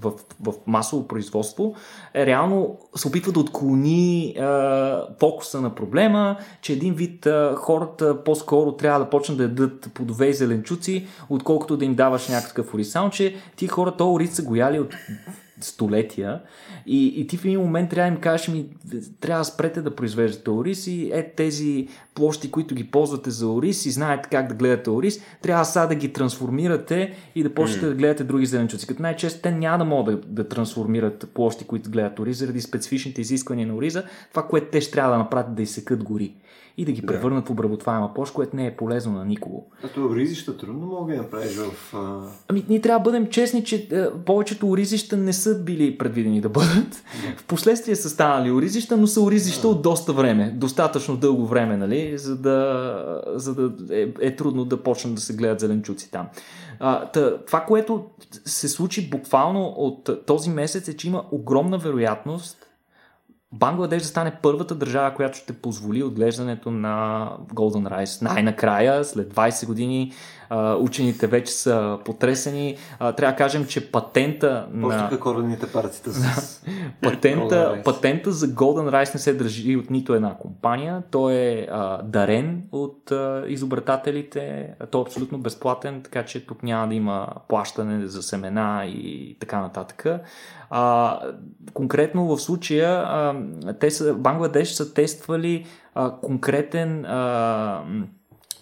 [0.02, 0.12] в,
[0.43, 1.76] в масово производство,
[2.14, 4.43] е, реално се опитва да отклони е,
[5.20, 10.28] фокуса на проблема, че един вид е, хората по-скоро трябва да почнат да ядат плодове
[10.28, 12.91] и зеленчуци, отколкото да им даваш някакъв ориз.
[12.91, 14.95] Само, че ти хора то ориз са гояли от
[15.62, 16.41] столетия
[16.86, 18.66] и, и ти в един момент трябва да им кажеш ми,
[19.20, 23.86] трябва да спрете да произвеждате ориз и е тези площи, които ги ползвате за ориз
[23.86, 27.89] и знаете как да гледате ориз, трябва сега да ги трансформирате и да почнете mm.
[27.89, 28.88] да гледате други зеленчуци.
[28.88, 33.22] Като най-често те няма да могат да, да трансформират площи, които гледат ориз, заради специфичните
[33.22, 36.36] изисквания на ориза, това, което те ще трябва да направят да изсекат гори
[36.78, 39.68] и да ги превърнат в обработваема площ, което не е полезно на никого.
[39.84, 41.93] А то оризища трудно мога да направиш в...
[41.93, 42.20] А...
[42.47, 46.49] Ами ние трябва да бъдем честни, че а, повечето оризища не са били предвидени да
[46.49, 47.03] бъдат.
[47.38, 52.38] Впоследствие са станали оризища, но са оризища от доста време, достатъчно дълго време, нали, за
[52.38, 56.28] да, за да е, е трудно да почнат да се гледат зеленчуци там.
[56.80, 58.06] А, тъ, това, което
[58.45, 62.68] се случи буквално от този месец е, че има огромна вероятност
[63.54, 68.22] Бангладеш да стане първата държава, която ще позволи отглеждането на Golden Rice.
[68.22, 70.14] Най-накрая, след 20 години,
[70.80, 72.78] учените вече са потресени.
[72.99, 75.10] Трябва да кажем, че патента на...
[75.20, 76.62] корените парците с...
[77.02, 81.04] патента, патента за Golden Rice не се държи от нито една компания.
[81.12, 84.74] Той е а, дарен от а, изобретателите.
[84.91, 89.62] Той е абсолютно безплатен, така че тук няма да има плащане за семена и така
[89.62, 90.06] нататък.
[90.70, 91.20] А,
[91.74, 93.36] конкретно в случая а,
[93.80, 97.84] те са, Бангладеш са тествали а, конкретен а,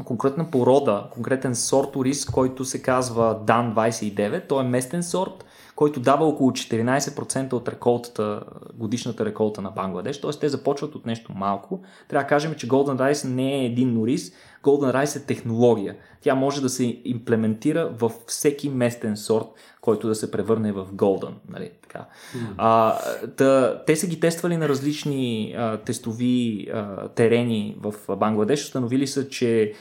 [0.04, 4.48] конкретна порода, конкретен сорт ориз, който се казва Dan 29.
[4.50, 5.46] Той е местен сорт,
[5.76, 8.44] който дава около 14% от реколтата,
[8.74, 10.22] годишната реколта на Бангладеш.
[10.22, 10.32] Т.е.
[10.32, 11.82] те започват от нещо малко.
[12.08, 14.32] Трябва да кажем, че Golden Rice не е един ориз,
[14.64, 15.96] Golden Rice е технология.
[16.22, 19.46] Тя може да се имплементира във всеки местен сорт,
[19.82, 21.34] който да се превърне в Golden.
[21.50, 22.00] Нали, така.
[22.36, 22.54] Mm.
[22.58, 22.98] А,
[23.38, 28.64] да, те са ги тествали на различни а, тестови а, терени в Бангладеш.
[28.64, 29.74] Установили са, че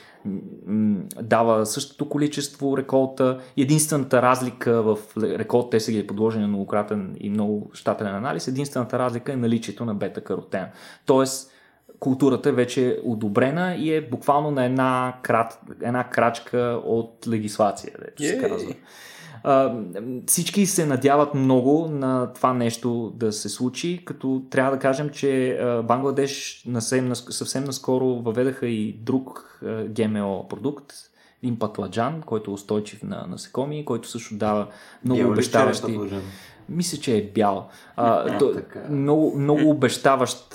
[1.22, 3.40] дава същото количество реколта.
[3.56, 8.98] Единствената разлика в реколта, те са ги подложени на многократен и много щателен анализ, единствената
[8.98, 10.66] разлика е наличието на бета-каротен.
[11.06, 11.52] Тоест,
[12.00, 18.22] културата е вече одобрена и е буквално на една, крат, една крачка от легислация, дето
[18.22, 18.74] се казва.
[19.44, 19.74] А,
[20.26, 25.60] всички се надяват много на това нещо да се случи, като трябва да кажем, че
[25.84, 30.92] Бангладеш съвсем, съвсем наскоро въведаха и друг ГМО продукт,
[31.42, 34.66] един патладжан, който е устойчив на насекоми, който също дава
[35.04, 35.98] много обещаващи
[36.68, 37.68] мисля, че е бял.
[37.96, 38.54] А, то,
[38.90, 40.54] много, много обещаващ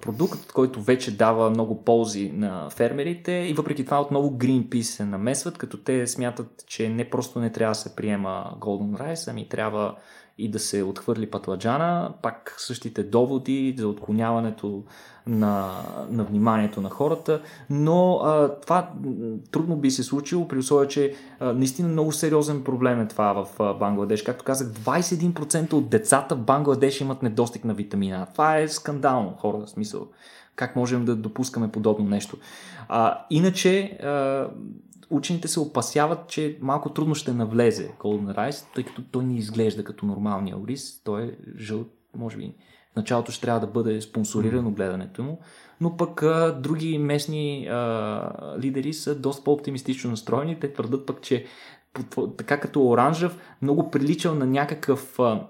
[0.00, 5.58] продукт, който вече дава много ползи на фермерите и въпреки това отново Greenpeace се намесват,
[5.58, 9.94] като те смятат, че не просто не трябва да се приема Golden Rice, ами трябва
[10.38, 14.82] и да се отхвърли патладжана, пак същите доводи за отклоняването
[15.26, 15.70] на,
[16.10, 18.90] на вниманието на хората, но а, това
[19.50, 23.60] трудно би се случило при условие, че а, наистина много сериозен проблем е това в
[23.60, 24.22] а, Бангладеш.
[24.22, 28.26] Както казах, 21% от децата в Бангладеш имат недостиг на витамина.
[28.32, 30.06] Това е скандално, хора, в смисъл.
[30.58, 32.36] Как можем да допускаме подобно нещо?
[32.88, 34.46] А, иначе, а,
[35.10, 39.84] учените се опасяват, че малко трудно ще навлезе Golden Rice, тъй като той не изглежда
[39.84, 41.02] като нормалния ориз.
[41.04, 42.54] Той е жълт, може би
[42.92, 45.40] в началото ще трябва да бъде спонсорирано гледането му,
[45.80, 50.60] но пък а, други местни а, лидери са доста по-оптимистично настроени.
[50.60, 51.46] Те твърдат пък, че
[52.36, 55.46] така като оранжев, много приличал на някакъв а,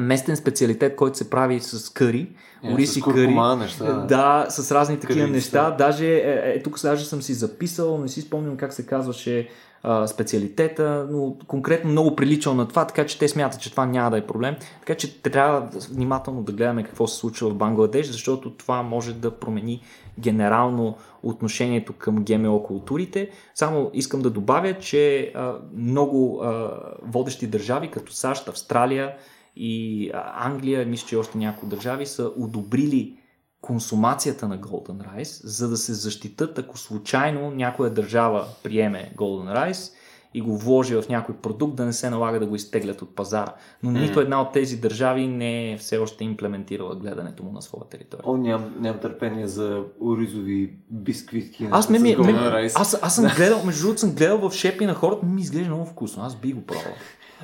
[0.00, 2.28] местен специалитет, който се прави с къри,
[2.62, 3.34] е, ориз и къри.
[3.58, 4.06] Неща, да.
[4.06, 5.70] да, с разни такива неща.
[5.70, 9.48] Даже, е, е, тук даже съм си записал, не си спомням как се казваше
[9.86, 14.10] а, специалитета, но конкретно много приличал на това, така че те смятат, че това няма
[14.10, 14.56] да е проблем.
[14.80, 19.30] Така че трябва внимателно да гледаме какво се случва в Бангладеш, защото това може да
[19.30, 19.82] промени
[20.18, 23.30] генерално отношението към ГМО културите.
[23.54, 26.70] Само искам да добавя, че а, много а,
[27.02, 29.14] водещи държави, като САЩ, Австралия
[29.56, 33.18] и Англия, мисля, че още някои държави са одобрили
[33.60, 39.92] консумацията на Golden Rice, за да се защитат, ако случайно някоя държава приеме Golden Rice
[40.34, 43.54] и го вложи в някой продукт, да не се налага да го изтеглят от пазара.
[43.82, 44.00] Но mm.
[44.00, 48.24] нито една от тези държави не е все още имплементирала гледането му на своя територия.
[48.26, 51.68] О, нямам, нямам търпение за оризови бисквитки.
[51.70, 52.32] Аз, ме, ме, ме,
[52.74, 55.86] аз, аз съм гледал, между другото съм гледал в шепи на хората, ми изглежда много
[55.86, 56.22] вкусно.
[56.22, 56.92] Аз би го пробвал.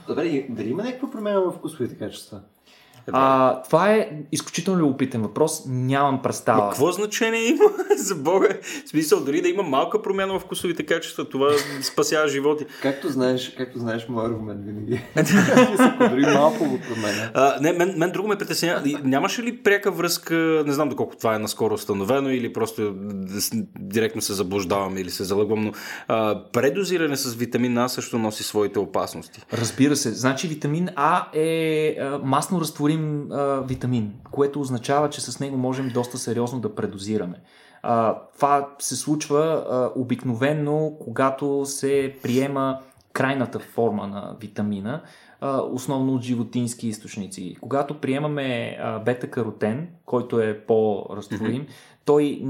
[0.09, 2.41] Добре, дали има някаква промяна в вкусовите качества?
[3.13, 5.63] А, това е изключително любопитен въпрос.
[5.67, 6.63] Нямам представа.
[6.65, 7.65] Но какво значение има
[7.97, 8.49] за Бога?
[8.87, 11.51] В смисъл, дори да има малка промяна в вкусовите качества, това
[11.83, 12.67] спасява животи.
[12.83, 15.01] Както знаеш, както знаеш, моят аргумент винаги.
[16.11, 17.31] дори малко го променя.
[17.35, 18.83] А, не, мен, мен друго ме притеснява.
[19.05, 22.95] Нямаше ли пряка връзка, не знам доколко това е наскоро установено или просто
[23.79, 25.73] директно се заблуждавам или се залъгвам, но
[26.09, 29.43] а, предозиране с витамин А също носи своите опасности.
[29.53, 30.11] Разбира се.
[30.11, 35.57] Значи витамин А е а, масно разтворим осигурим а, витамин, което означава, че с него
[35.57, 37.41] можем доста сериозно да предозираме.
[37.83, 42.81] А, това се случва а, обикновенно, когато се приема
[43.13, 45.03] крайната форма на витамина,
[45.41, 47.57] а, основно от животински източници.
[47.61, 52.05] Когато приемаме бета-каротен, който е по-разтворим, mm-hmm.
[52.05, 52.43] той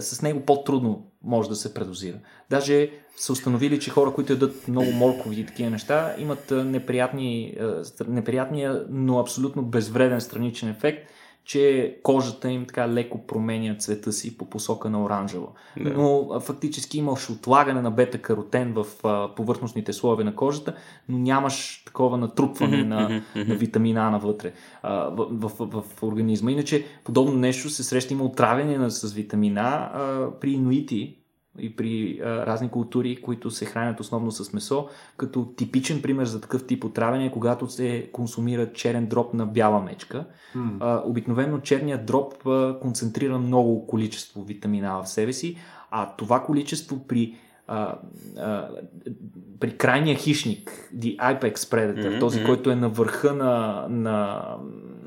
[0.00, 2.16] с него по-трудно може да се предозира.
[2.50, 7.56] Даже са установили, че хора, които ядат много моркови и такива неща, имат неприятни,
[8.08, 11.10] неприятния, но абсолютно безвреден страничен ефект,
[11.48, 15.54] че кожата им така леко променя цвета си по посока на оранжево.
[15.80, 15.90] Да.
[15.90, 18.86] Но фактически имаш отлагане на бета-каротен в
[19.36, 20.74] повърхностните слоеве на кожата,
[21.08, 26.50] но нямаш такова натрупване на, на витамина А навътре в, в, в, в организма.
[26.50, 31.16] Иначе подобно нещо се среща има отравяне с витамина А при инуити,
[31.58, 36.40] и при а, разни култури, които се хранят основно с месо, като типичен пример за
[36.40, 40.26] такъв тип отравяне е когато се консумира черен дроп на бяла мечка.
[40.56, 40.76] Mm.
[40.80, 45.58] А, обикновено черният дроп а, концентрира много количество витамина в себе си,
[45.90, 47.36] а това количество при
[47.68, 47.98] а,
[48.38, 48.68] а,
[49.60, 52.20] при крайния хищник, the Apex Predator, mm-hmm.
[52.20, 54.44] този, който е на върха на, на,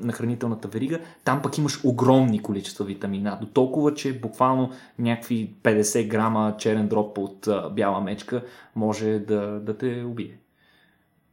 [0.00, 3.38] на хранителната верига, там пък имаш огромни количества витамина.
[3.40, 8.42] До толкова, че буквално някакви 50 грама черен дроп от а, бяла мечка
[8.76, 10.38] може да, да те убие.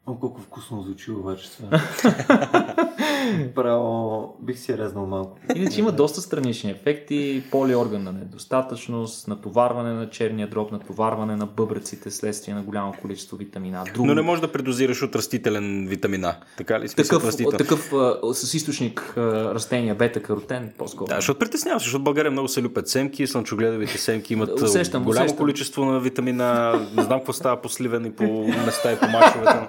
[0.08, 1.82] О, колко вкусно звучи обаче това.
[3.56, 5.38] Право, бих си резнал малко.
[5.56, 12.54] Иначе има доста странични ефекти, полиорганна недостатъчност, натоварване на черния дроб, натоварване на бъбреците следствие
[12.54, 13.84] на голямо количество витамина.
[13.93, 14.08] Друго...
[14.08, 16.36] Но не можеш да предозираш от растителен витамина.
[16.58, 16.88] Така ли?
[16.88, 19.22] Смисъл, такъв, такъв а, с източник а,
[19.54, 21.08] растения, бета-каротен, по-скоро.
[21.08, 25.26] Да, защото притесняваш, защото в България много се любят семки, слънчогледовите семки имат усещам, голямо
[25.26, 25.38] усещам.
[25.38, 28.24] количество на витамина, не знам какво става по сливен и по
[28.66, 29.60] места и по мачовете.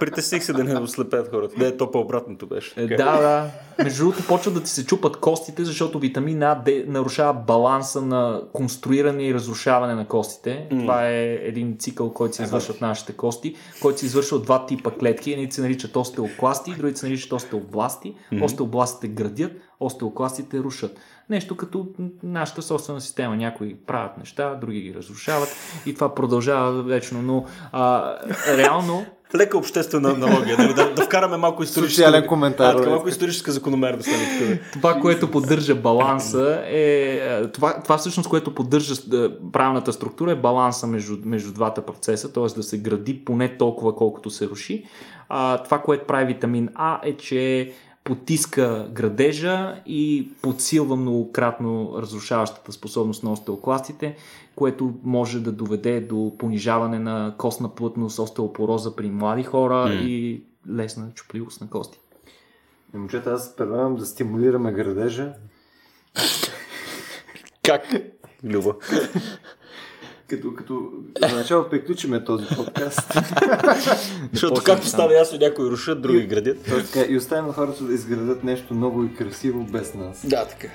[0.00, 1.54] Притесних се да не ослепят хората.
[1.58, 2.67] Не, то по-обратното беше.
[2.76, 3.50] Е, да, да.
[3.84, 9.22] Между другото, почват да ти се чупат костите, защото витамин А нарушава баланса на конструиране
[9.22, 10.68] и разрушаване на костите.
[10.72, 10.80] Mm.
[10.80, 14.66] Това е един цикъл, който се извършва в нашите кости, който се извършва от два
[14.66, 15.32] типа клетки.
[15.32, 18.14] Едните се наричат остеокласти, другите се наричат остеобласти.
[18.32, 18.44] Mm-hmm.
[18.44, 20.98] Остеобластите градят, остеокластите рушат.
[21.30, 21.86] Нещо като
[22.22, 23.36] нашата собствена система.
[23.36, 25.48] Някои правят неща, други ги разрушават
[25.86, 27.22] и това продължава вечно.
[27.22, 28.14] Но а,
[28.56, 30.74] реално лека обществена аналогия, нали?
[30.74, 34.08] да, да вкараме малко историческа, Социален коментар, а, малко историческа закономерност.
[34.08, 34.60] Нали?
[34.72, 37.20] Това, което поддържа баланса е...
[37.52, 42.44] Това, това всъщност, което поддържа е, правилната структура е баланса между, между двата процеса, т.е.
[42.44, 44.84] да се гради поне толкова, колкото се руши.
[45.28, 47.72] А, това, което прави витамин А е, че
[48.08, 54.16] потиска градежа и подсилва многократно разрушаващата способност на остеокластите,
[54.56, 60.00] което може да доведе до понижаване на костна плътност, остеопороза при млади хора mm.
[60.02, 61.98] и лесна чупливост на кости.
[62.94, 65.32] Момчета, аз предлагам да стимулираме градежа.
[67.62, 67.82] как?
[68.44, 68.74] Люба.
[70.28, 73.12] Като, като начало приключиме този подкаст.
[74.32, 76.62] Защото както става ясно, някои рушат, други градят.
[76.64, 80.26] Така, и оставим хората да изградат нещо ново и красиво без нас.
[80.26, 80.68] Да, така.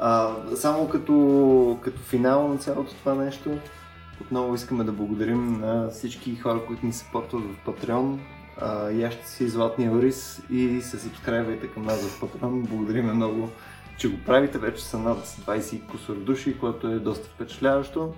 [0.00, 3.50] А, само като, като финал на цялото това нещо,
[4.20, 8.18] отново искаме да благодарим на всички хора, които ни съпортват в Patreon.
[8.92, 12.68] ящите си Златния Орис и се сабскрайбвайте към нас в Patreon.
[12.68, 13.50] Благодарим много,
[13.98, 14.58] че го правите.
[14.58, 18.12] Вече са над 20 кусор души, което е доста впечатляващо.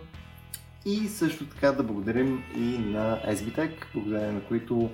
[0.86, 4.90] И също така да благодарим и на SBTech, благодарение на които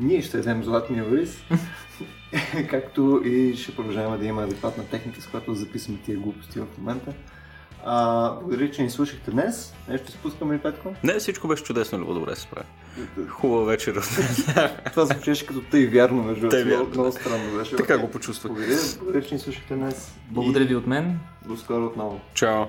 [0.00, 1.38] ние ще вземем златния ориз,
[2.70, 7.12] както и ще продължаваме да има адекватна техника, с която записваме тия глупости в момента.
[7.86, 9.74] А, благодаря, че ни слушахте днес.
[9.88, 10.94] Нещо спускаме ли, Петко?
[11.04, 12.66] Не, всичко беше чудесно, Любо, добре се справи.
[13.28, 13.94] Хубава вечер.
[14.90, 16.88] Това звучеше като тъй вярно, между тъй вярно.
[16.94, 17.76] Много странно беше.
[17.76, 18.52] Така го почувствах.
[18.52, 20.14] Благодаря, благодаря, че ни слушахте днес.
[20.30, 21.18] Благодаря ви от мен.
[21.46, 22.20] До скоро отново.
[22.34, 22.64] Чао.